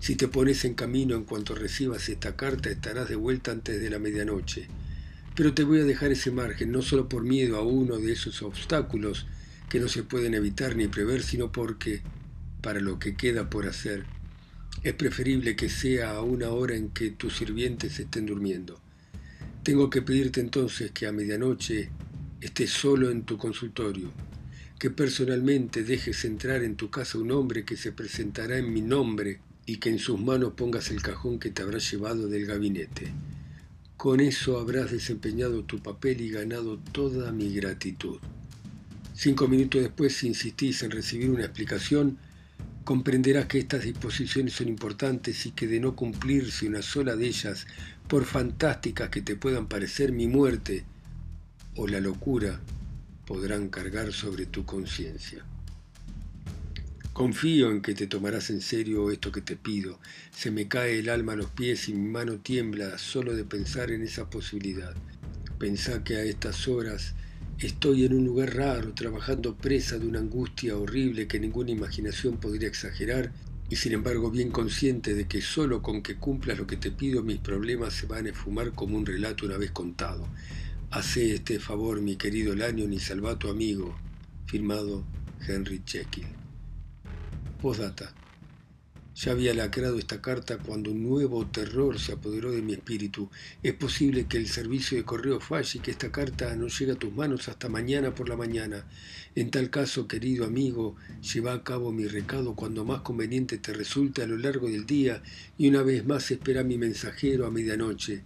Si 0.00 0.16
te 0.16 0.28
pones 0.28 0.64
en 0.64 0.72
camino 0.72 1.14
en 1.14 1.24
cuanto 1.24 1.54
recibas 1.54 2.08
esta 2.08 2.36
carta 2.36 2.70
estarás 2.70 3.10
de 3.10 3.16
vuelta 3.16 3.50
antes 3.50 3.78
de 3.78 3.90
la 3.90 3.98
medianoche. 3.98 4.66
Pero 5.34 5.52
te 5.52 5.62
voy 5.62 5.80
a 5.80 5.84
dejar 5.84 6.12
ese 6.12 6.30
margen, 6.30 6.72
no 6.72 6.80
solo 6.80 7.06
por 7.06 7.22
miedo 7.22 7.58
a 7.58 7.62
uno 7.66 7.98
de 7.98 8.12
esos 8.12 8.40
obstáculos 8.40 9.26
que 9.68 9.78
no 9.78 9.88
se 9.88 10.04
pueden 10.04 10.32
evitar 10.32 10.74
ni 10.74 10.88
prever, 10.88 11.22
sino 11.22 11.52
porque, 11.52 12.00
para 12.62 12.80
lo 12.80 12.98
que 12.98 13.14
queda 13.14 13.50
por 13.50 13.66
hacer, 13.66 14.06
es 14.84 14.94
preferible 14.94 15.54
que 15.54 15.68
sea 15.68 16.12
a 16.12 16.22
una 16.22 16.48
hora 16.48 16.76
en 16.76 16.88
que 16.88 17.10
tus 17.10 17.36
sirvientes 17.36 17.98
estén 17.98 18.24
durmiendo. 18.24 18.80
Tengo 19.62 19.90
que 19.90 20.00
pedirte 20.00 20.40
entonces 20.40 20.92
que 20.92 21.06
a 21.06 21.12
medianoche 21.12 21.90
estés 22.40 22.70
solo 22.70 23.10
en 23.10 23.24
tu 23.24 23.36
consultorio, 23.36 24.12
que 24.78 24.90
personalmente 24.90 25.84
dejes 25.84 26.24
entrar 26.24 26.62
en 26.62 26.76
tu 26.76 26.90
casa 26.90 27.18
un 27.18 27.30
hombre 27.32 27.64
que 27.64 27.76
se 27.76 27.92
presentará 27.92 28.58
en 28.58 28.72
mi 28.72 28.82
nombre 28.82 29.40
y 29.64 29.78
que 29.78 29.88
en 29.88 29.98
sus 29.98 30.20
manos 30.20 30.52
pongas 30.54 30.90
el 30.90 31.00
cajón 31.00 31.38
que 31.38 31.50
te 31.50 31.62
habrá 31.62 31.78
llevado 31.78 32.28
del 32.28 32.46
gabinete. 32.46 33.12
Con 33.96 34.20
eso 34.20 34.58
habrás 34.58 34.90
desempeñado 34.90 35.64
tu 35.64 35.78
papel 35.78 36.20
y 36.20 36.28
ganado 36.28 36.78
toda 36.92 37.32
mi 37.32 37.54
gratitud. 37.54 38.18
Cinco 39.14 39.48
minutos 39.48 39.80
después, 39.80 40.14
si 40.14 40.26
insistís 40.26 40.82
en 40.82 40.90
recibir 40.90 41.30
una 41.30 41.44
explicación, 41.44 42.18
comprenderás 42.84 43.46
que 43.46 43.58
estas 43.58 43.84
disposiciones 43.84 44.52
son 44.52 44.68
importantes 44.68 45.46
y 45.46 45.52
que 45.52 45.66
de 45.66 45.80
no 45.80 45.96
cumplirse 45.96 46.68
una 46.68 46.82
sola 46.82 47.16
de 47.16 47.26
ellas, 47.26 47.66
por 48.08 48.26
fantásticas 48.26 49.08
que 49.08 49.22
te 49.22 49.36
puedan 49.36 49.68
parecer, 49.68 50.12
mi 50.12 50.28
muerte 50.28 50.84
o 51.76 51.88
la 51.88 52.00
locura 52.00 52.60
podrán 53.26 53.68
cargar 53.68 54.12
sobre 54.12 54.46
tu 54.46 54.64
conciencia. 54.64 55.44
Confío 57.12 57.70
en 57.70 57.82
que 57.82 57.94
te 57.94 58.06
tomarás 58.06 58.50
en 58.50 58.60
serio 58.60 59.10
esto 59.10 59.32
que 59.32 59.40
te 59.40 59.56
pido. 59.56 59.98
Se 60.30 60.50
me 60.50 60.68
cae 60.68 60.98
el 60.98 61.08
alma 61.08 61.32
a 61.32 61.36
los 61.36 61.50
pies 61.50 61.88
y 61.88 61.94
mi 61.94 62.08
mano 62.08 62.38
tiembla 62.38 62.98
solo 62.98 63.34
de 63.34 63.44
pensar 63.44 63.90
en 63.90 64.02
esa 64.02 64.28
posibilidad. 64.28 64.94
Pensá 65.58 66.04
que 66.04 66.16
a 66.16 66.22
estas 66.22 66.68
horas 66.68 67.14
Estoy 67.58 68.04
en 68.04 68.12
un 68.12 68.26
lugar 68.26 68.54
raro, 68.54 68.92
trabajando 68.92 69.56
presa 69.56 69.98
de 69.98 70.06
una 70.06 70.18
angustia 70.18 70.76
horrible 70.76 71.26
que 71.26 71.40
ninguna 71.40 71.70
imaginación 71.70 72.36
podría 72.36 72.68
exagerar, 72.68 73.32
y 73.70 73.76
sin 73.76 73.94
embargo 73.94 74.30
bien 74.30 74.50
consciente 74.50 75.14
de 75.14 75.26
que 75.26 75.40
solo 75.40 75.80
con 75.80 76.02
que 76.02 76.16
cumplas 76.16 76.58
lo 76.58 76.66
que 76.66 76.76
te 76.76 76.90
pido 76.90 77.22
mis 77.22 77.38
problemas 77.38 77.94
se 77.94 78.04
van 78.04 78.26
a 78.26 78.28
esfumar 78.28 78.72
como 78.72 78.98
un 78.98 79.06
relato 79.06 79.46
una 79.46 79.56
vez 79.56 79.70
contado. 79.70 80.28
Hace 80.92 81.34
este 81.34 81.58
favor, 81.58 82.00
mi 82.00 82.16
querido 82.16 82.54
Lanyon, 82.54 82.92
y 82.92 83.00
salva 83.00 83.32
a 83.32 83.38
tu 83.38 83.50
amigo, 83.50 83.98
Firmado 84.46 85.04
Henry 85.46 85.82
Jekyll. 85.84 86.28
Postdata. 87.60 88.14
Ya 89.16 89.32
había 89.32 89.52
lacrado 89.52 89.98
esta 89.98 90.22
carta 90.22 90.58
cuando 90.58 90.92
un 90.92 91.02
nuevo 91.02 91.44
terror 91.46 91.98
se 91.98 92.12
apoderó 92.12 92.52
de 92.52 92.62
mi 92.62 92.74
espíritu. 92.74 93.28
Es 93.64 93.74
posible 93.74 94.26
que 94.26 94.36
el 94.36 94.46
servicio 94.46 94.96
de 94.96 95.04
correo 95.04 95.40
falle 95.40 95.78
y 95.78 95.82
que 95.82 95.90
esta 95.90 96.12
carta 96.12 96.54
no 96.54 96.68
llegue 96.68 96.92
a 96.92 96.98
tus 96.98 97.12
manos 97.12 97.48
hasta 97.48 97.68
mañana 97.68 98.14
por 98.14 98.28
la 98.28 98.36
mañana. 98.36 98.86
En 99.34 99.50
tal 99.50 99.70
caso, 99.70 100.06
querido 100.06 100.44
amigo, 100.46 100.94
lleva 101.20 101.52
a 101.52 101.64
cabo 101.64 101.92
mi 101.92 102.06
recado 102.06 102.54
cuando 102.54 102.84
más 102.84 103.00
conveniente 103.00 103.58
te 103.58 103.72
resulte 103.72 104.22
a 104.22 104.26
lo 104.26 104.38
largo 104.38 104.68
del 104.68 104.86
día 104.86 105.22
y 105.58 105.68
una 105.68 105.82
vez 105.82 106.06
más 106.06 106.30
espera 106.30 106.62
mi 106.62 106.78
mensajero 106.78 107.44
a 107.44 107.50
medianoche. 107.50 108.22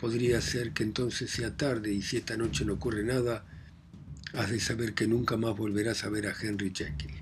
Podría 0.00 0.40
ser 0.40 0.72
que 0.72 0.82
entonces 0.82 1.30
sea 1.30 1.54
tarde 1.58 1.92
y 1.92 2.00
si 2.00 2.16
esta 2.16 2.38
noche 2.38 2.64
no 2.64 2.72
ocurre 2.72 3.04
nada, 3.04 3.44
has 4.32 4.50
de 4.50 4.58
saber 4.58 4.94
que 4.94 5.06
nunca 5.06 5.36
más 5.36 5.54
volverás 5.54 6.04
a 6.04 6.08
ver 6.08 6.26
a 6.26 6.34
Henry 6.40 6.72
Jekyll. 6.74 7.20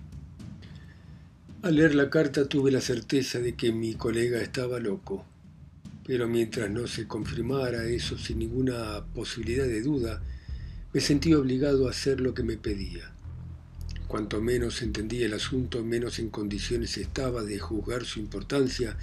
Al 1.62 1.74
leer 1.74 1.96
la 1.96 2.08
carta 2.08 2.48
tuve 2.48 2.70
la 2.70 2.80
certeza 2.80 3.40
de 3.40 3.56
que 3.56 3.72
mi 3.72 3.94
colega 3.94 4.40
estaba 4.40 4.78
loco, 4.78 5.26
pero 6.06 6.28
mientras 6.28 6.70
no 6.70 6.86
se 6.86 7.08
confirmara 7.08 7.84
eso 7.84 8.16
sin 8.16 8.38
ninguna 8.38 9.04
posibilidad 9.12 9.66
de 9.66 9.82
duda, 9.82 10.22
me 10.92 11.00
sentí 11.00 11.34
obligado 11.34 11.88
a 11.88 11.90
hacer 11.90 12.20
lo 12.20 12.32
que 12.32 12.44
me 12.44 12.58
pedía. 12.58 13.10
Cuanto 14.08 14.40
menos 14.40 14.80
entendía 14.80 15.26
el 15.26 15.34
asunto, 15.34 15.84
menos 15.84 16.18
en 16.18 16.30
condiciones 16.30 16.96
estaba 16.96 17.44
de 17.44 17.58
juzgar 17.58 18.06
su 18.06 18.20
importancia, 18.20 18.96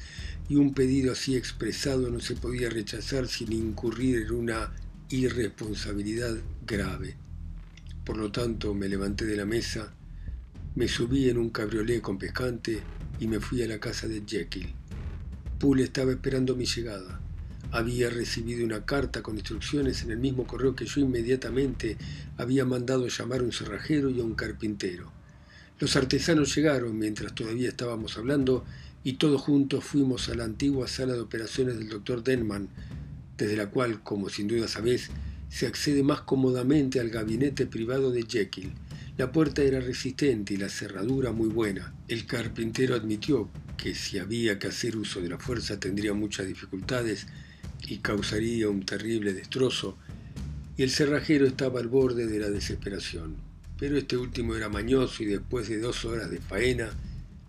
y 0.49 0.55
un 0.55 0.73
pedido 0.73 1.11
así 1.11 1.35
expresado 1.35 2.09
no 2.09 2.19
se 2.19 2.35
podía 2.35 2.71
rechazar 2.71 3.27
sin 3.27 3.53
incurrir 3.53 4.23
en 4.23 4.31
una 4.31 4.71
irresponsabilidad 5.09 6.35
grave. 6.65 7.17
Por 8.03 8.17
lo 8.17 8.31
tanto, 8.31 8.73
me 8.73 8.89
levanté 8.89 9.25
de 9.25 9.37
la 9.37 9.45
mesa, 9.45 9.93
me 10.73 10.87
subí 10.87 11.29
en 11.29 11.37
un 11.37 11.51
cabriolé 11.51 12.01
con 12.01 12.17
pescante 12.17 12.81
y 13.19 13.27
me 13.27 13.39
fui 13.39 13.61
a 13.61 13.67
la 13.67 13.79
casa 13.79 14.07
de 14.07 14.23
Jekyll. 14.25 14.73
Poole 15.59 15.83
estaba 15.83 16.11
esperando 16.11 16.55
mi 16.55 16.65
llegada. 16.65 17.21
Había 17.75 18.09
recibido 18.09 18.63
una 18.63 18.85
carta 18.85 19.21
con 19.21 19.35
instrucciones 19.35 20.01
en 20.01 20.11
el 20.11 20.17
mismo 20.17 20.47
correo 20.47 20.77
que 20.77 20.85
yo 20.85 21.01
inmediatamente 21.01 21.97
había 22.37 22.63
mandado 22.63 23.05
llamar 23.09 23.41
a 23.41 23.43
un 23.43 23.51
cerrajero 23.51 24.09
y 24.09 24.21
a 24.21 24.23
un 24.23 24.33
carpintero. 24.33 25.11
Los 25.77 25.97
artesanos 25.97 26.55
llegaron 26.55 26.97
mientras 26.97 27.35
todavía 27.35 27.67
estábamos 27.67 28.17
hablando 28.17 28.63
y 29.03 29.17
todos 29.17 29.41
juntos 29.41 29.83
fuimos 29.83 30.29
a 30.29 30.35
la 30.35 30.45
antigua 30.45 30.87
sala 30.87 31.15
de 31.15 31.19
operaciones 31.19 31.77
del 31.77 31.89
doctor 31.89 32.23
Denman, 32.23 32.69
desde 33.37 33.57
la 33.57 33.69
cual, 33.69 34.01
como 34.03 34.29
sin 34.29 34.47
duda 34.47 34.69
sabés, 34.69 35.09
se 35.49 35.67
accede 35.67 36.01
más 36.01 36.21
cómodamente 36.21 37.01
al 37.01 37.09
gabinete 37.09 37.65
privado 37.65 38.09
de 38.09 38.23
Jekyll 38.23 38.71
la 39.17 39.31
puerta 39.31 39.61
era 39.61 39.79
resistente 39.79 40.53
y 40.53 40.57
la 40.57 40.67
cerradura 40.67 41.31
muy 41.31 41.47
buena. 41.47 41.93
El 42.09 42.25
carpintero 42.25 42.95
admitió 42.95 43.49
que 43.77 43.95
si 43.95 44.19
había 44.19 44.59
que 44.59 44.67
hacer 44.67 44.97
uso 44.97 45.21
de 45.21 45.29
la 45.29 45.37
fuerza 45.37 45.79
tendría 45.79 46.13
muchas 46.13 46.47
dificultades 46.47 47.25
y 47.87 47.97
causaría 47.97 48.69
un 48.69 48.85
terrible 48.85 49.33
destrozo, 49.33 49.97
y 50.77 50.83
el 50.83 50.89
cerrajero 50.89 51.45
estaba 51.45 51.79
al 51.79 51.87
borde 51.87 52.27
de 52.27 52.39
la 52.39 52.49
desesperación. 52.49 53.37
Pero 53.79 53.97
este 53.97 54.17
último 54.17 54.55
era 54.55 54.69
mañoso 54.69 55.23
y 55.23 55.27
después 55.27 55.67
de 55.69 55.79
dos 55.79 56.05
horas 56.05 56.29
de 56.29 56.39
faena, 56.39 56.89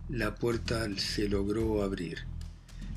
la 0.08 0.34
puerta 0.34 0.88
se 0.96 1.28
logró 1.28 1.82
abrir. 1.82 2.18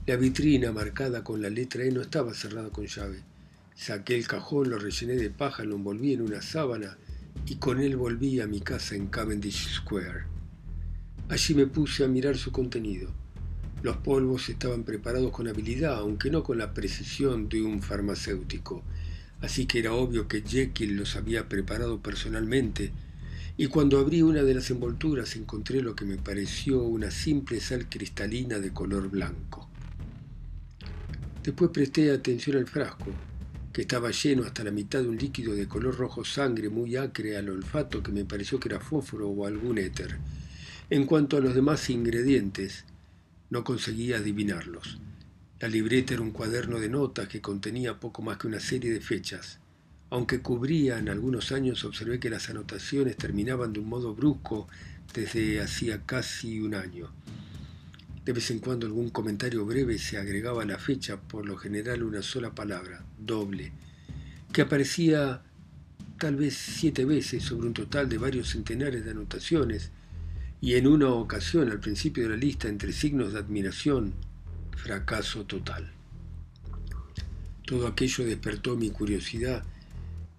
La 0.06 0.16
vitrina 0.16 0.72
marcada 0.72 1.24
con 1.24 1.42
la 1.42 1.50
letra 1.50 1.84
E 1.84 1.92
no 1.92 2.02
estaba 2.02 2.34
cerrada 2.34 2.70
con 2.70 2.86
llave. 2.86 3.20
Saqué 3.76 4.16
el 4.16 4.28
cajón, 4.28 4.70
lo 4.70 4.80
rellené 4.80 5.16
de 5.16 5.30
paja, 5.30 5.64
lo 5.64 5.76
envolví 5.76 6.14
en 6.14 6.22
una 6.22 6.42
sábana 6.42 6.98
y 7.46 7.56
con 7.56 7.80
él 7.80 7.96
volví 7.96 8.40
a 8.40 8.48
mi 8.48 8.60
casa 8.60 8.96
en 8.96 9.08
Cavendish 9.08 9.70
Square. 9.76 10.24
Allí 11.30 11.54
me 11.54 11.68
puse 11.68 12.04
a 12.04 12.08
mirar 12.08 12.38
su 12.38 12.52
contenido. 12.52 13.12
Los 13.82 13.98
polvos 13.98 14.50
estaban 14.50 14.84
preparados 14.84 15.32
con 15.32 15.48
habilidad, 15.48 15.96
aunque 15.96 16.30
no 16.30 16.44
con 16.44 16.58
la 16.58 16.74
precisión 16.74 17.48
de 17.48 17.62
un 17.62 17.82
farmacéutico, 17.82 18.84
así 19.42 19.66
que 19.66 19.80
era 19.80 19.94
obvio 19.94 20.28
que 20.28 20.42
Jekyll 20.42 20.98
los 20.98 21.16
había 21.16 21.48
preparado 21.48 22.02
personalmente, 22.02 22.92
y 23.56 23.68
cuando 23.68 24.00
abrí 24.00 24.22
una 24.22 24.44
de 24.44 24.54
las 24.54 24.70
envolturas 24.70 25.36
encontré 25.36 25.82
lo 25.82 25.96
que 25.96 26.06
me 26.06 26.18
pareció 26.18 26.82
una 26.82 27.10
simple 27.10 27.62
sal 27.62 27.88
cristalina 27.90 28.60
de 28.60 28.72
color 28.72 29.10
blanco. 29.10 29.70
Después 31.44 31.72
presté 31.72 32.12
atención 32.12 32.58
al 32.58 32.68
frasco, 32.68 33.12
que 33.72 33.82
estaba 33.82 34.12
lleno 34.12 34.44
hasta 34.44 34.64
la 34.64 34.72
mitad 34.72 35.02
de 35.02 35.08
un 35.08 35.18
líquido 35.18 35.56
de 35.56 35.68
color 35.68 35.98
rojo 35.98 36.26
sangre 36.26 36.70
muy 36.70 36.98
acre 36.98 37.38
al 37.38 37.50
olfato 37.50 38.04
que 38.04 38.12
me 38.12 38.26
pareció 38.26 38.60
que 38.60 38.68
era 38.68 38.80
fósforo 38.82 39.30
o 39.30 39.46
algún 39.46 39.78
éter. 39.78 40.18
En 40.90 41.06
cuanto 41.06 41.38
a 41.38 41.40
los 41.40 41.56
demás 41.56 41.90
ingredientes, 41.90 42.84
no 43.50 43.64
conseguía 43.64 44.18
adivinarlos. 44.18 45.00
La 45.60 45.68
libreta 45.68 46.14
era 46.14 46.24
un 46.24 46.32
cuaderno 46.32 46.80
de 46.80 46.90
notas 46.90 47.28
que 47.28 47.42
contenía 47.42 48.00
poco 48.00 48.22
más 48.22 48.38
que 48.38 48.48
una 48.48 48.60
serie 48.60 48.92
de 48.92 49.02
fechas. 49.02 49.60
Aunque 50.10 50.42
cubría 50.42 50.98
en 50.98 51.10
algunos 51.10 51.52
años, 51.52 51.84
observé 51.84 52.20
que 52.20 52.30
las 52.30 52.50
anotaciones 52.50 53.18
terminaban 53.18 53.74
de 53.74 53.80
un 53.80 53.90
modo 53.90 54.16
brusco 54.16 54.68
desde 55.14 55.62
hacía 55.62 56.06
casi 56.06 56.62
un 56.62 56.76
año. 56.76 57.12
De 58.24 58.34
vez 58.34 58.52
en 58.52 58.60
cuando 58.60 58.86
algún 58.86 59.10
comentario 59.10 59.66
breve 59.66 59.98
se 59.98 60.18
agregaba 60.18 60.64
a 60.64 60.66
la 60.66 60.78
fecha, 60.78 61.20
por 61.20 61.46
lo 61.46 61.58
general 61.58 62.04
una 62.04 62.22
sola 62.22 62.56
palabra, 62.56 63.04
doble, 63.18 63.72
que 64.54 64.62
aparecía 64.62 65.42
tal 66.20 66.36
vez 66.36 66.56
siete 66.56 67.06
veces 67.06 67.44
sobre 67.44 67.68
un 67.68 67.74
total 67.74 68.08
de 68.08 68.18
varios 68.18 68.50
centenares 68.50 69.04
de 69.04 69.12
anotaciones, 69.12 69.92
y 70.62 70.76
en 70.76 70.88
una 70.88 71.10
ocasión 71.10 71.70
al 71.70 71.80
principio 71.80 72.24
de 72.24 72.30
la 72.30 72.36
lista 72.36 72.68
entre 72.68 72.92
signos 72.92 73.34
de 73.34 73.40
admiración, 73.40 74.14
fracaso 74.76 75.46
total. 75.46 75.92
Todo 77.66 77.88
aquello 77.88 78.26
despertó 78.26 78.76
mi 78.76 78.90
curiosidad. 78.90 79.64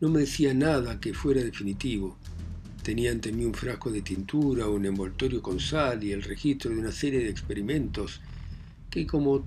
No 0.01 0.09
me 0.09 0.21
decía 0.21 0.53
nada 0.53 0.99
que 1.01 1.15
fuera 1.15 1.43
definitivo, 1.43 2.19
Tenía 2.83 3.13
ante 3.13 3.31
mí 3.31 3.45
un 3.45 3.53
frasco 3.53 3.91
de 3.91 4.01
tintura, 4.01 4.67
un 4.67 4.87
envoltorio 4.87 5.43
con 5.43 5.61
sal 5.61 6.03
y 6.03 6.13
el 6.13 6.23
registro 6.23 6.71
de 6.71 6.79
una 6.79 6.93
serie 6.93 7.21
de 7.21 7.29
experimentos 7.29 8.21
que, 8.89 9.07
como 9.07 9.45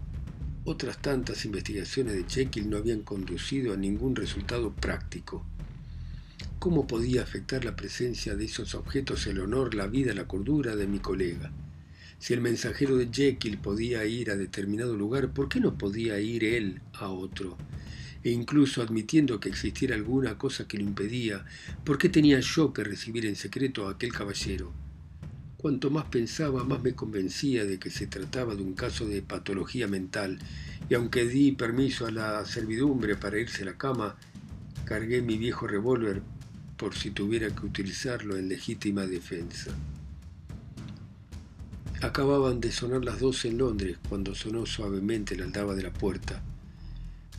otras 0.65 1.01
tantas 1.01 1.43
investigaciones 1.43 2.13
de 2.13 2.25
Jekyll, 2.29 2.69
no 2.69 2.77
habían 2.77 3.01
conducido 3.01 3.73
a 3.73 3.77
ningún 3.77 4.15
resultado 4.15 4.71
práctico. 4.71 5.43
¿Cómo 6.63 6.88
podía 6.88 7.23
afectar 7.23 7.65
la 7.65 7.76
presencia 7.76 8.36
de 8.36 8.45
esos 8.45 8.73
objetos 8.73 9.28
el 9.28 9.41
honor, 9.41 9.76
la 9.76 9.88
vida, 9.88 10.13
la 10.13 10.30
cordura 10.30 10.78
de 10.78 10.88
mi 10.88 10.99
colega? 10.99 11.52
Si 12.19 12.34
el 12.34 12.39
mensajero 12.39 12.95
de 12.95 13.10
Jekyll 13.12 13.58
podía 13.58 14.06
ir 14.06 14.32
a 14.32 14.38
determinado 14.38 14.95
lugar, 14.95 15.34
¿por 15.34 15.49
qué 15.49 15.60
no 15.60 15.78
podía 15.78 16.21
ir 16.21 16.45
él 16.45 16.80
a 16.93 17.10
otro? 17.10 17.58
e 18.23 18.30
incluso 18.30 18.82
admitiendo 18.82 19.41
que 19.41 19.49
existiera 19.49 19.95
alguna 19.95 20.38
cosa 20.38 20.65
que 20.65 20.78
lo 20.78 20.86
impedía, 20.86 21.43
¿por 21.84 21.97
qué 21.97 22.08
tenía 22.08 22.39
yo 22.39 22.71
que 22.71 22.86
recibir 22.86 23.26
en 23.26 23.36
secreto 23.36 23.86
a 23.86 23.91
aquel 23.91 24.13
caballero? 24.13 24.71
Cuanto 25.58 25.89
más 25.89 26.06
pensaba, 26.06 26.63
más 26.63 26.82
me 26.82 26.95
convencía 26.95 27.65
de 27.65 27.78
que 27.78 27.89
se 27.89 28.08
trataba 28.08 28.56
de 28.56 28.63
un 28.63 28.73
caso 28.73 29.06
de 29.06 29.21
patología 29.21 29.89
mental, 29.89 30.39
y 30.89 30.93
aunque 30.93 31.26
di 31.26 31.52
permiso 31.52 32.06
a 32.06 32.12
la 32.12 32.45
servidumbre 32.45 33.17
para 33.17 33.38
irse 33.38 33.63
a 33.63 33.65
la 33.65 33.78
cama, 33.78 34.15
cargué 34.86 35.21
mi 35.21 35.38
viejo 35.38 35.67
revólver 35.67 36.21
por 36.83 36.95
si 36.95 37.11
tuviera 37.11 37.47
que 37.47 37.65
utilizarlo 37.65 38.35
en 38.35 38.49
legítima 38.49 39.05
defensa. 39.05 39.71
Acababan 42.01 42.59
de 42.59 42.73
sonar 42.73 43.05
las 43.05 43.21
doce 43.21 43.47
en 43.47 43.59
Londres 43.59 43.99
cuando 44.09 44.35
sonó 44.35 44.65
suavemente 44.65 45.37
la 45.37 45.45
aldaba 45.45 45.75
de 45.75 45.83
la 45.83 45.93
puerta. 45.93 46.43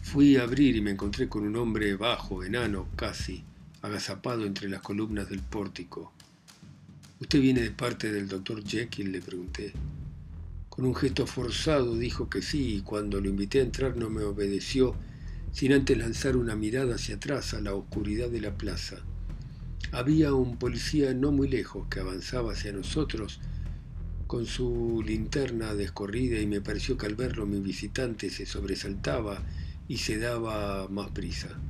Fui 0.02 0.38
a 0.38 0.44
abrir 0.44 0.76
y 0.76 0.80
me 0.80 0.92
encontré 0.92 1.28
con 1.28 1.42
un 1.42 1.57
hombre 1.57 1.94
bajo, 1.94 2.42
enano, 2.42 2.88
casi, 2.96 3.44
agazapado 3.83 4.46
entre 4.46 4.70
las 4.70 4.80
columnas 4.80 5.28
del 5.28 5.40
pórtico. 5.40 6.14
¿Usted 7.20 7.42
viene 7.42 7.61
de 7.61 7.70
parte 7.70 8.11
del 8.11 8.28
doctor 8.28 8.64
Jekyll? 8.64 9.12
le 9.12 9.20
pregunté. 9.20 9.74
Con 10.70 10.87
un 10.87 10.94
gesto 10.94 11.26
forzado 11.26 11.98
dijo 11.98 12.30
que 12.30 12.40
sí, 12.40 12.76
y 12.76 12.80
cuando 12.80 13.20
lo 13.20 13.28
invité 13.28 13.61
a 13.61 13.64
entrar 13.64 13.94
no 13.94 14.09
me 14.09 14.22
obedeció, 14.22 14.96
sin 15.52 15.74
antes 15.74 15.98
lanzar 15.98 16.35
una 16.38 16.57
mirada 16.57 16.94
hacia 16.94 17.16
atrás 17.16 17.52
a 17.52 17.61
la 17.61 17.74
oscuridad 17.74 18.30
de 18.30 18.40
la 18.40 18.57
plaza. 18.57 19.04
Había 19.94 20.35
un 20.35 20.57
policía 20.57 21.14
no 21.14 21.30
muy 21.30 21.46
lejos 21.46 21.87
que 21.88 22.00
avanzaba 22.00 22.50
hacia 22.50 22.72
nosotros 22.72 23.38
con 24.26 24.44
su 24.44 25.04
linterna 25.07 25.72
descorrida 25.76 26.40
y 26.40 26.48
me 26.48 26.61
pareció 26.61 26.98
que 26.98 27.07
al 27.07 27.14
verlo 27.14 27.46
mi 27.46 27.61
visitante 27.61 28.28
se 28.28 28.44
sobresaltaba 28.44 29.40
y 29.87 29.98
se 29.98 30.18
daba 30.18 30.88
más 30.88 31.12
prisa. 31.12 31.61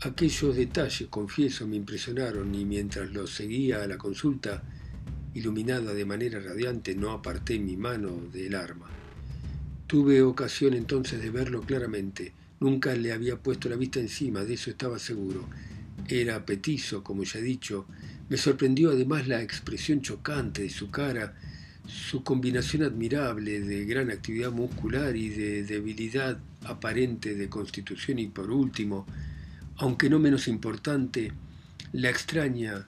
Aquellos 0.00 0.56
detalles, 0.56 1.06
confieso, 1.08 1.64
me 1.68 1.76
impresionaron 1.76 2.52
y 2.56 2.64
mientras 2.64 3.08
los 3.12 3.36
seguía 3.36 3.84
a 3.84 3.86
la 3.86 3.96
consulta, 3.96 4.64
iluminada 5.34 5.94
de 5.94 6.04
manera 6.04 6.40
radiante, 6.40 6.96
no 6.96 7.12
aparté 7.12 7.60
mi 7.60 7.76
mano 7.76 8.20
del 8.32 8.56
arma. 8.56 8.88
Tuve 9.86 10.22
ocasión 10.22 10.74
entonces 10.74 11.22
de 11.22 11.30
verlo 11.30 11.60
claramente. 11.60 12.32
Nunca 12.58 12.92
le 12.96 13.12
había 13.12 13.36
puesto 13.36 13.68
la 13.68 13.76
vista 13.76 14.00
encima, 14.00 14.42
de 14.42 14.54
eso 14.54 14.70
estaba 14.70 14.98
seguro. 14.98 15.46
Era 16.08 16.44
petizo, 16.44 17.02
como 17.02 17.24
ya 17.24 17.38
he 17.38 17.42
dicho, 17.42 17.86
Me 18.28 18.36
sorprendió 18.36 18.90
además 18.90 19.26
la 19.26 19.42
expresión 19.42 20.02
chocante 20.02 20.62
de 20.62 20.70
su 20.70 20.90
cara, 20.90 21.34
su 21.86 22.22
combinación 22.22 22.84
admirable 22.84 23.60
de 23.60 23.84
gran 23.84 24.10
actividad 24.10 24.52
muscular 24.52 25.16
y 25.16 25.30
de 25.30 25.64
debilidad 25.64 26.38
aparente 26.64 27.34
de 27.34 27.48
constitución 27.48 28.18
y 28.18 28.28
por 28.28 28.50
último, 28.50 29.06
aunque 29.76 30.08
no 30.08 30.18
menos 30.18 30.46
importante, 30.46 31.32
la 31.92 32.10
extraña 32.10 32.86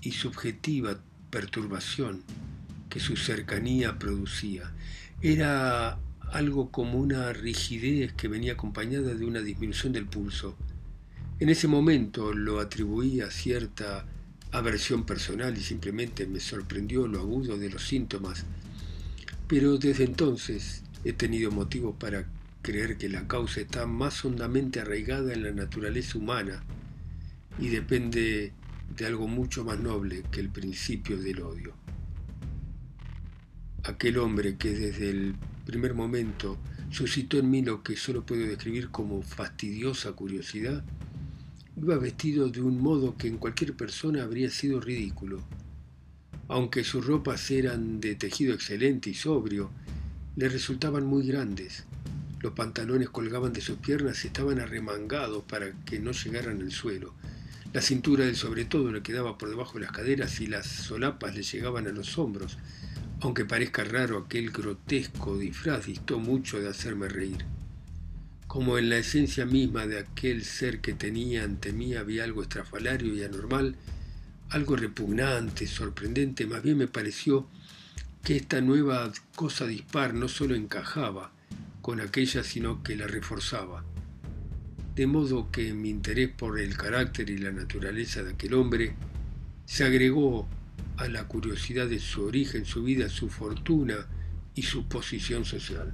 y 0.00 0.12
subjetiva 0.12 0.98
perturbación 1.30 2.22
que 2.88 3.00
su 3.00 3.16
cercanía 3.16 3.98
producía. 3.98 4.72
Era 5.20 5.98
algo 6.32 6.70
como 6.70 6.98
una 6.98 7.32
rigidez 7.32 8.12
que 8.12 8.28
venía 8.28 8.52
acompañada 8.54 9.14
de 9.14 9.24
una 9.24 9.40
disminución 9.40 9.92
del 9.92 10.06
pulso. 10.06 10.56
En 11.38 11.50
ese 11.50 11.68
momento 11.68 12.32
lo 12.32 12.60
atribuí 12.60 13.20
a 13.20 13.30
cierta 13.30 14.06
aversión 14.52 15.04
personal 15.04 15.56
y 15.58 15.60
simplemente 15.60 16.26
me 16.26 16.40
sorprendió 16.40 17.06
lo 17.06 17.20
agudo 17.20 17.58
de 17.58 17.68
los 17.68 17.86
síntomas. 17.86 18.46
Pero 19.46 19.76
desde 19.76 20.04
entonces 20.04 20.82
he 21.04 21.12
tenido 21.12 21.50
motivos 21.50 21.94
para 21.98 22.26
creer 22.62 22.96
que 22.96 23.10
la 23.10 23.28
causa 23.28 23.60
está 23.60 23.86
más 23.86 24.24
hondamente 24.24 24.80
arraigada 24.80 25.34
en 25.34 25.42
la 25.42 25.52
naturaleza 25.52 26.16
humana 26.16 26.64
y 27.58 27.68
depende 27.68 28.52
de 28.96 29.06
algo 29.06 29.28
mucho 29.28 29.62
más 29.62 29.78
noble 29.78 30.22
que 30.30 30.40
el 30.40 30.48
principio 30.48 31.18
del 31.18 31.42
odio. 31.42 31.74
Aquel 33.84 34.16
hombre 34.18 34.56
que 34.56 34.70
desde 34.70 35.10
el 35.10 35.34
primer 35.66 35.92
momento 35.92 36.56
suscitó 36.90 37.38
en 37.38 37.50
mí 37.50 37.62
lo 37.62 37.82
que 37.82 37.94
solo 37.96 38.24
puedo 38.24 38.46
describir 38.46 38.88
como 38.88 39.20
fastidiosa 39.20 40.12
curiosidad, 40.12 40.82
iba 41.76 41.96
vestido 41.98 42.48
de 42.48 42.62
un 42.62 42.80
modo 42.80 43.16
que 43.16 43.28
en 43.28 43.36
cualquier 43.36 43.74
persona 43.74 44.22
habría 44.22 44.50
sido 44.50 44.80
ridículo. 44.80 45.42
Aunque 46.48 46.84
sus 46.84 47.04
ropas 47.04 47.50
eran 47.50 48.00
de 48.00 48.14
tejido 48.14 48.54
excelente 48.54 49.10
y 49.10 49.14
sobrio, 49.14 49.70
le 50.36 50.48
resultaban 50.48 51.04
muy 51.04 51.26
grandes. 51.26 51.84
Los 52.40 52.52
pantalones 52.52 53.10
colgaban 53.10 53.52
de 53.52 53.60
sus 53.60 53.78
piernas 53.78 54.24
y 54.24 54.28
estaban 54.28 54.60
arremangados 54.60 55.42
para 55.44 55.72
que 55.84 55.98
no 55.98 56.12
llegaran 56.12 56.62
al 56.62 56.72
suelo. 56.72 57.14
La 57.72 57.82
cintura 57.82 58.24
del 58.24 58.36
sobre 58.36 58.64
todo 58.64 58.90
le 58.90 59.02
quedaba 59.02 59.36
por 59.36 59.50
debajo 59.50 59.74
de 59.74 59.84
las 59.84 59.92
caderas 59.92 60.40
y 60.40 60.46
las 60.46 60.66
solapas 60.66 61.34
le 61.34 61.42
llegaban 61.42 61.86
a 61.86 61.92
los 61.92 62.16
hombros. 62.16 62.56
Aunque 63.20 63.44
parezca 63.44 63.84
raro, 63.84 64.18
aquel 64.18 64.50
grotesco 64.50 65.36
disfraz 65.36 65.86
distó 65.86 66.18
mucho 66.18 66.60
de 66.60 66.68
hacerme 66.68 67.08
reír. 67.08 67.55
Como 68.56 68.78
en 68.78 68.88
la 68.88 68.96
esencia 68.96 69.44
misma 69.44 69.86
de 69.86 69.98
aquel 69.98 70.42
ser 70.42 70.80
que 70.80 70.94
tenía 70.94 71.44
ante 71.44 71.74
mí 71.74 71.94
había 71.94 72.24
algo 72.24 72.40
estrafalario 72.40 73.14
y 73.14 73.22
anormal, 73.22 73.76
algo 74.48 74.76
repugnante, 74.76 75.66
sorprendente, 75.66 76.46
más 76.46 76.62
bien 76.62 76.78
me 76.78 76.88
pareció 76.88 77.46
que 78.24 78.34
esta 78.36 78.62
nueva 78.62 79.12
cosa 79.34 79.66
dispar 79.66 80.14
no 80.14 80.26
solo 80.28 80.54
encajaba 80.54 81.32
con 81.82 82.00
aquella, 82.00 82.42
sino 82.42 82.82
que 82.82 82.96
la 82.96 83.06
reforzaba 83.06 83.84
de 84.94 85.06
modo 85.06 85.50
que 85.50 85.74
mi 85.74 85.90
interés 85.90 86.30
por 86.30 86.58
el 86.58 86.78
carácter 86.78 87.28
y 87.28 87.36
la 87.36 87.52
naturaleza 87.52 88.22
de 88.22 88.32
aquel 88.32 88.54
hombre 88.54 88.94
se 89.66 89.84
agregó 89.84 90.48
a 90.96 91.08
la 91.08 91.28
curiosidad 91.28 91.88
de 91.88 91.98
su 91.98 92.24
origen, 92.24 92.64
su 92.64 92.82
vida, 92.82 93.10
su 93.10 93.28
fortuna 93.28 94.06
y 94.54 94.62
su 94.62 94.88
posición 94.88 95.44
social. 95.44 95.92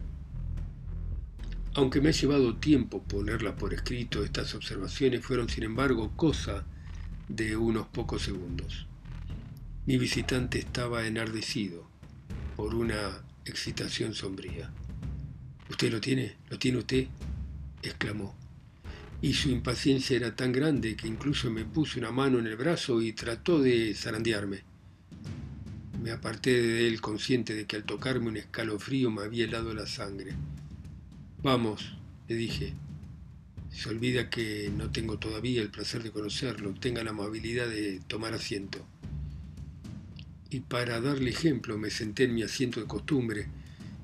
Aunque 1.75 2.01
me 2.01 2.11
ha 2.11 2.13
llevado 2.13 2.57
tiempo 2.57 3.03
ponerla 3.03 3.57
por 3.57 3.73
escrito, 3.73 4.23
estas 4.25 4.55
observaciones 4.55 5.25
fueron 5.25 5.49
sin 5.49 5.65
embargo 5.65 6.13
cosa 6.17 6.65
de 7.29 7.57
unos 7.57 7.87
pocos 7.89 8.23
segundos. 8.23 8.87
Mi 9.87 9.97
visitante 9.97 10.59
estaba 10.59 11.07
enardecido 11.07 11.89
por 12.57 12.75
una 12.75 13.25
excitación 13.45 14.15
sombría. 14.15 14.71
¿Usted 15.71 15.91
lo 15.91 16.01
tiene? 16.01 16.37
¿Lo 16.51 16.59
tiene 16.59 16.79
usted? 16.79 17.07
exclamó 17.83 18.37
y 19.23 19.35
su 19.35 19.51
impaciencia 19.51 20.17
era 20.17 20.35
tan 20.35 20.51
grande 20.51 20.97
que 20.97 21.07
incluso 21.07 21.49
me 21.49 21.65
puso 21.65 22.01
una 22.01 22.11
mano 22.11 22.41
en 22.41 22.49
el 22.49 22.57
brazo 22.57 23.01
y 23.01 23.13
trató 23.13 23.63
de 23.63 23.95
zarandearme. 23.95 24.65
Me 26.03 26.11
aparté 26.11 26.61
de 26.61 26.89
él 26.89 27.01
consciente 27.01 27.55
de 27.55 27.65
que 27.65 27.77
al 27.77 27.85
tocarme 27.85 28.29
un 28.29 28.37
escalofrío 28.37 29.13
me 29.13 29.23
había 29.23 29.45
helado 29.45 29.73
la 29.73 29.87
sangre. 29.87 30.35
Vamos, 31.43 31.97
le 32.29 32.37
dije. 32.37 32.73
Se 33.69 33.89
olvida 33.89 34.31
que 34.31 34.71
no 34.77 34.93
tengo 34.93 35.19
todavía 35.19 35.61
el 35.61 35.71
placer 35.71 36.05
de 36.05 36.13
conocerlo. 36.13 36.73
Tenga 36.75 37.03
la 37.03 37.11
amabilidad 37.11 37.69
de 37.69 38.01
tomar 38.07 38.33
asiento. 38.33 38.79
Y 40.51 40.61
para 40.61 41.01
darle 41.01 41.31
ejemplo 41.31 41.79
me 41.79 41.91
senté 41.91 42.25
en 42.25 42.35
mi 42.37 42.45
asiento 42.45 42.79
de 42.79 42.87
costumbre, 42.87 43.49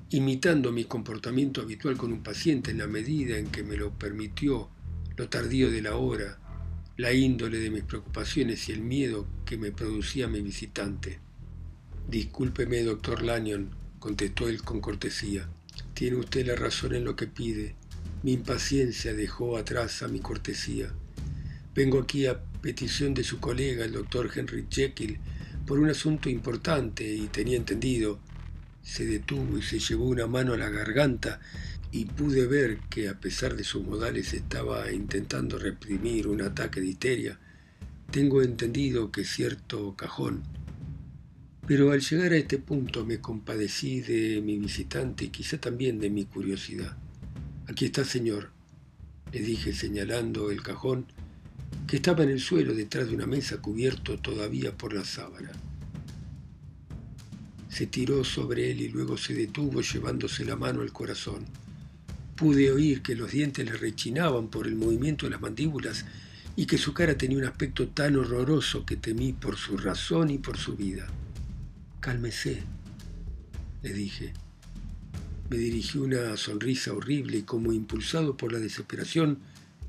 imitando 0.09 0.73
mi 0.73 0.83
comportamiento 0.83 1.61
habitual 1.61 1.95
con 1.95 2.11
un 2.11 2.23
paciente 2.23 2.71
en 2.71 2.79
la 2.79 2.87
medida 2.87 3.37
en 3.37 3.47
que 3.47 3.63
me 3.63 3.77
lo 3.77 3.97
permitió 3.97 4.69
lo 5.15 5.29
tardío 5.29 5.71
de 5.71 5.81
la 5.81 5.95
hora, 5.95 6.39
la 6.97 7.13
índole 7.13 7.59
de 7.59 7.69
mis 7.69 7.83
preocupaciones 7.83 8.67
y 8.67 8.73
el 8.73 8.81
miedo 8.81 9.27
que 9.45 9.57
me 9.57 9.71
producía 9.71 10.27
mi 10.27 10.41
visitante. 10.41 11.19
Discúlpeme, 12.09 12.83
doctor 12.83 13.21
Lanyon, 13.21 13.69
contestó 13.99 14.49
él 14.49 14.61
con 14.61 14.81
cortesía. 14.81 15.47
Tiene 15.99 16.15
usted 16.15 16.47
la 16.47 16.55
razón 16.55 16.95
en 16.95 17.03
lo 17.03 17.17
que 17.17 17.27
pide. 17.27 17.75
Mi 18.23 18.31
impaciencia 18.31 19.13
dejó 19.13 19.57
atrás 19.57 20.01
a 20.01 20.07
mi 20.07 20.21
cortesía. 20.21 20.93
Vengo 21.75 21.99
aquí 21.99 22.25
a 22.25 22.41
petición 22.61 23.13
de 23.13 23.25
su 23.25 23.41
colega, 23.41 23.83
el 23.83 23.91
doctor 23.91 24.31
Henry 24.33 24.65
Jekyll, 24.69 25.19
por 25.67 25.77
un 25.77 25.89
asunto 25.89 26.29
importante 26.29 27.03
y 27.05 27.27
tenía 27.27 27.57
entendido. 27.57 28.17
Se 28.81 29.05
detuvo 29.05 29.57
y 29.57 29.61
se 29.61 29.79
llevó 29.79 30.05
una 30.05 30.25
mano 30.25 30.53
a 30.53 30.57
la 30.57 30.69
garganta 30.69 31.41
y 31.91 32.05
pude 32.05 32.47
ver 32.47 32.79
que 32.89 33.09
a 33.09 33.19
pesar 33.19 33.57
de 33.57 33.65
sus 33.65 33.85
modales 33.85 34.33
estaba 34.33 34.89
intentando 34.93 35.59
reprimir 35.59 36.27
un 36.29 36.41
ataque 36.41 36.79
de 36.79 36.87
histeria. 36.87 37.39
Tengo 38.09 38.41
entendido 38.41 39.11
que 39.11 39.25
cierto 39.25 39.97
cajón. 39.97 40.43
Pero 41.69 41.91
al 41.91 42.01
llegar 42.01 42.33
a 42.33 42.37
este 42.37 42.57
punto 42.57 43.05
me 43.05 43.19
compadecí 43.19 44.01
de 44.01 44.41
mi 44.41 44.57
visitante 44.57 45.25
y 45.25 45.29
quizá 45.29 45.61
también 45.61 45.99
de 45.99 46.09
mi 46.09 46.25
curiosidad. 46.25 46.97
Aquí 47.67 47.85
está, 47.85 48.03
señor, 48.03 48.49
le 49.31 49.39
dije 49.39 49.71
señalando 49.71 50.49
el 50.49 50.63
cajón 50.63 51.05
que 51.85 51.97
estaba 51.97 52.23
en 52.23 52.31
el 52.31 52.39
suelo 52.39 52.73
detrás 52.73 53.07
de 53.07 53.13
una 53.13 53.27
mesa 53.27 53.61
cubierto 53.61 54.17
todavía 54.17 54.75
por 54.75 54.95
la 54.95 55.05
sábana. 55.05 55.51
Se 57.69 57.85
tiró 57.85 58.23
sobre 58.23 58.71
él 58.71 58.81
y 58.81 58.87
luego 58.87 59.15
se 59.15 59.35
detuvo 59.35 59.81
llevándose 59.81 60.45
la 60.45 60.55
mano 60.55 60.81
al 60.81 60.91
corazón. 60.91 61.45
Pude 62.35 62.71
oír 62.71 63.03
que 63.03 63.13
los 63.13 63.29
dientes 63.29 63.63
le 63.63 63.77
rechinaban 63.77 64.47
por 64.47 64.65
el 64.65 64.75
movimiento 64.75 65.27
de 65.27 65.33
las 65.33 65.41
mandíbulas 65.41 66.03
y 66.55 66.65
que 66.65 66.79
su 66.79 66.95
cara 66.95 67.15
tenía 67.15 67.37
un 67.37 67.45
aspecto 67.45 67.89
tan 67.89 68.15
horroroso 68.15 68.87
que 68.87 68.95
temí 68.95 69.33
por 69.33 69.55
su 69.55 69.77
razón 69.77 70.31
y 70.31 70.39
por 70.39 70.57
su 70.57 70.75
vida. 70.75 71.07
Cálmese, 71.99 72.63
le 73.83 73.91
dije. 73.91 74.31
Me 75.49 75.57
dirigió 75.57 76.03
una 76.03 76.37
sonrisa 76.37 76.93
horrible 76.93 77.39
y 77.39 77.41
como 77.41 77.73
impulsado 77.73 78.37
por 78.37 78.53
la 78.53 78.59
desesperación, 78.59 79.39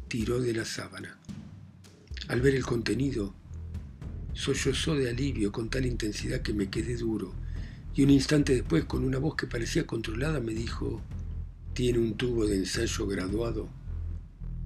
tiró 0.08 0.40
de 0.40 0.52
la 0.52 0.64
sábana. 0.64 1.16
Al 2.26 2.40
ver 2.40 2.56
el 2.56 2.66
contenido, 2.66 3.32
sollozó 4.32 4.96
de 4.96 5.08
alivio 5.08 5.52
con 5.52 5.70
tal 5.70 5.86
intensidad 5.86 6.42
que 6.42 6.52
me 6.52 6.68
quedé 6.68 6.96
duro, 6.96 7.32
y 7.94 8.02
un 8.02 8.10
instante 8.10 8.54
después, 8.54 8.86
con 8.86 9.04
una 9.04 9.18
voz 9.18 9.36
que 9.36 9.46
parecía 9.46 9.86
controlada, 9.86 10.40
me 10.40 10.52
dijo, 10.52 11.00
tiene 11.74 12.00
un 12.00 12.16
tubo 12.16 12.46
de 12.46 12.56
ensayo 12.56 13.06
graduado. 13.06 13.68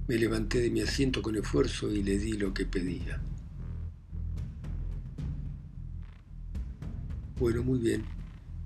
Me 0.07 0.17
levanté 0.17 0.61
de 0.61 0.71
mi 0.71 0.81
asiento 0.81 1.21
con 1.21 1.35
esfuerzo 1.35 1.91
y 1.91 2.01
le 2.01 2.17
di 2.17 2.33
lo 2.33 2.53
que 2.53 2.65
pedía. 2.65 3.21
Bueno, 7.37 7.63
muy 7.63 7.79
bien. 7.79 8.05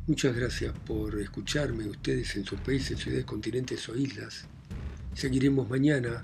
Muchas 0.06 0.36
gracias 0.36 0.78
por 0.86 1.20
escucharme 1.20 1.88
ustedes 1.88 2.36
en 2.36 2.46
sus 2.46 2.60
países, 2.62 3.00
ciudades, 3.00 3.26
continentes 3.26 3.90
o 3.90 3.98
islas. 3.98 4.46
Seguiremos 5.16 5.68
mañana 5.68 6.24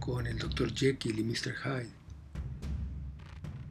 con 0.00 0.26
el 0.26 0.36
Dr. 0.36 0.74
Jekyll 0.74 1.20
y 1.20 1.22
Mr. 1.22 1.54
Hyde. 1.62 1.90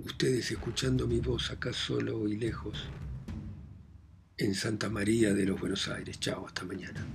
Ustedes 0.06 0.50
escuchando 0.50 1.08
mi 1.08 1.20
voz 1.20 1.52
acá 1.52 1.74
solo 1.74 2.26
y 2.30 2.38
lejos 2.38 2.86
en 4.38 4.56
Santa 4.56 4.90
María 4.90 5.34
de 5.34 5.46
los 5.46 5.60
Buenos 5.60 5.90
Aires. 5.90 6.20
Chao, 6.22 6.48
hasta 6.48 6.64
mañana. 6.64 7.06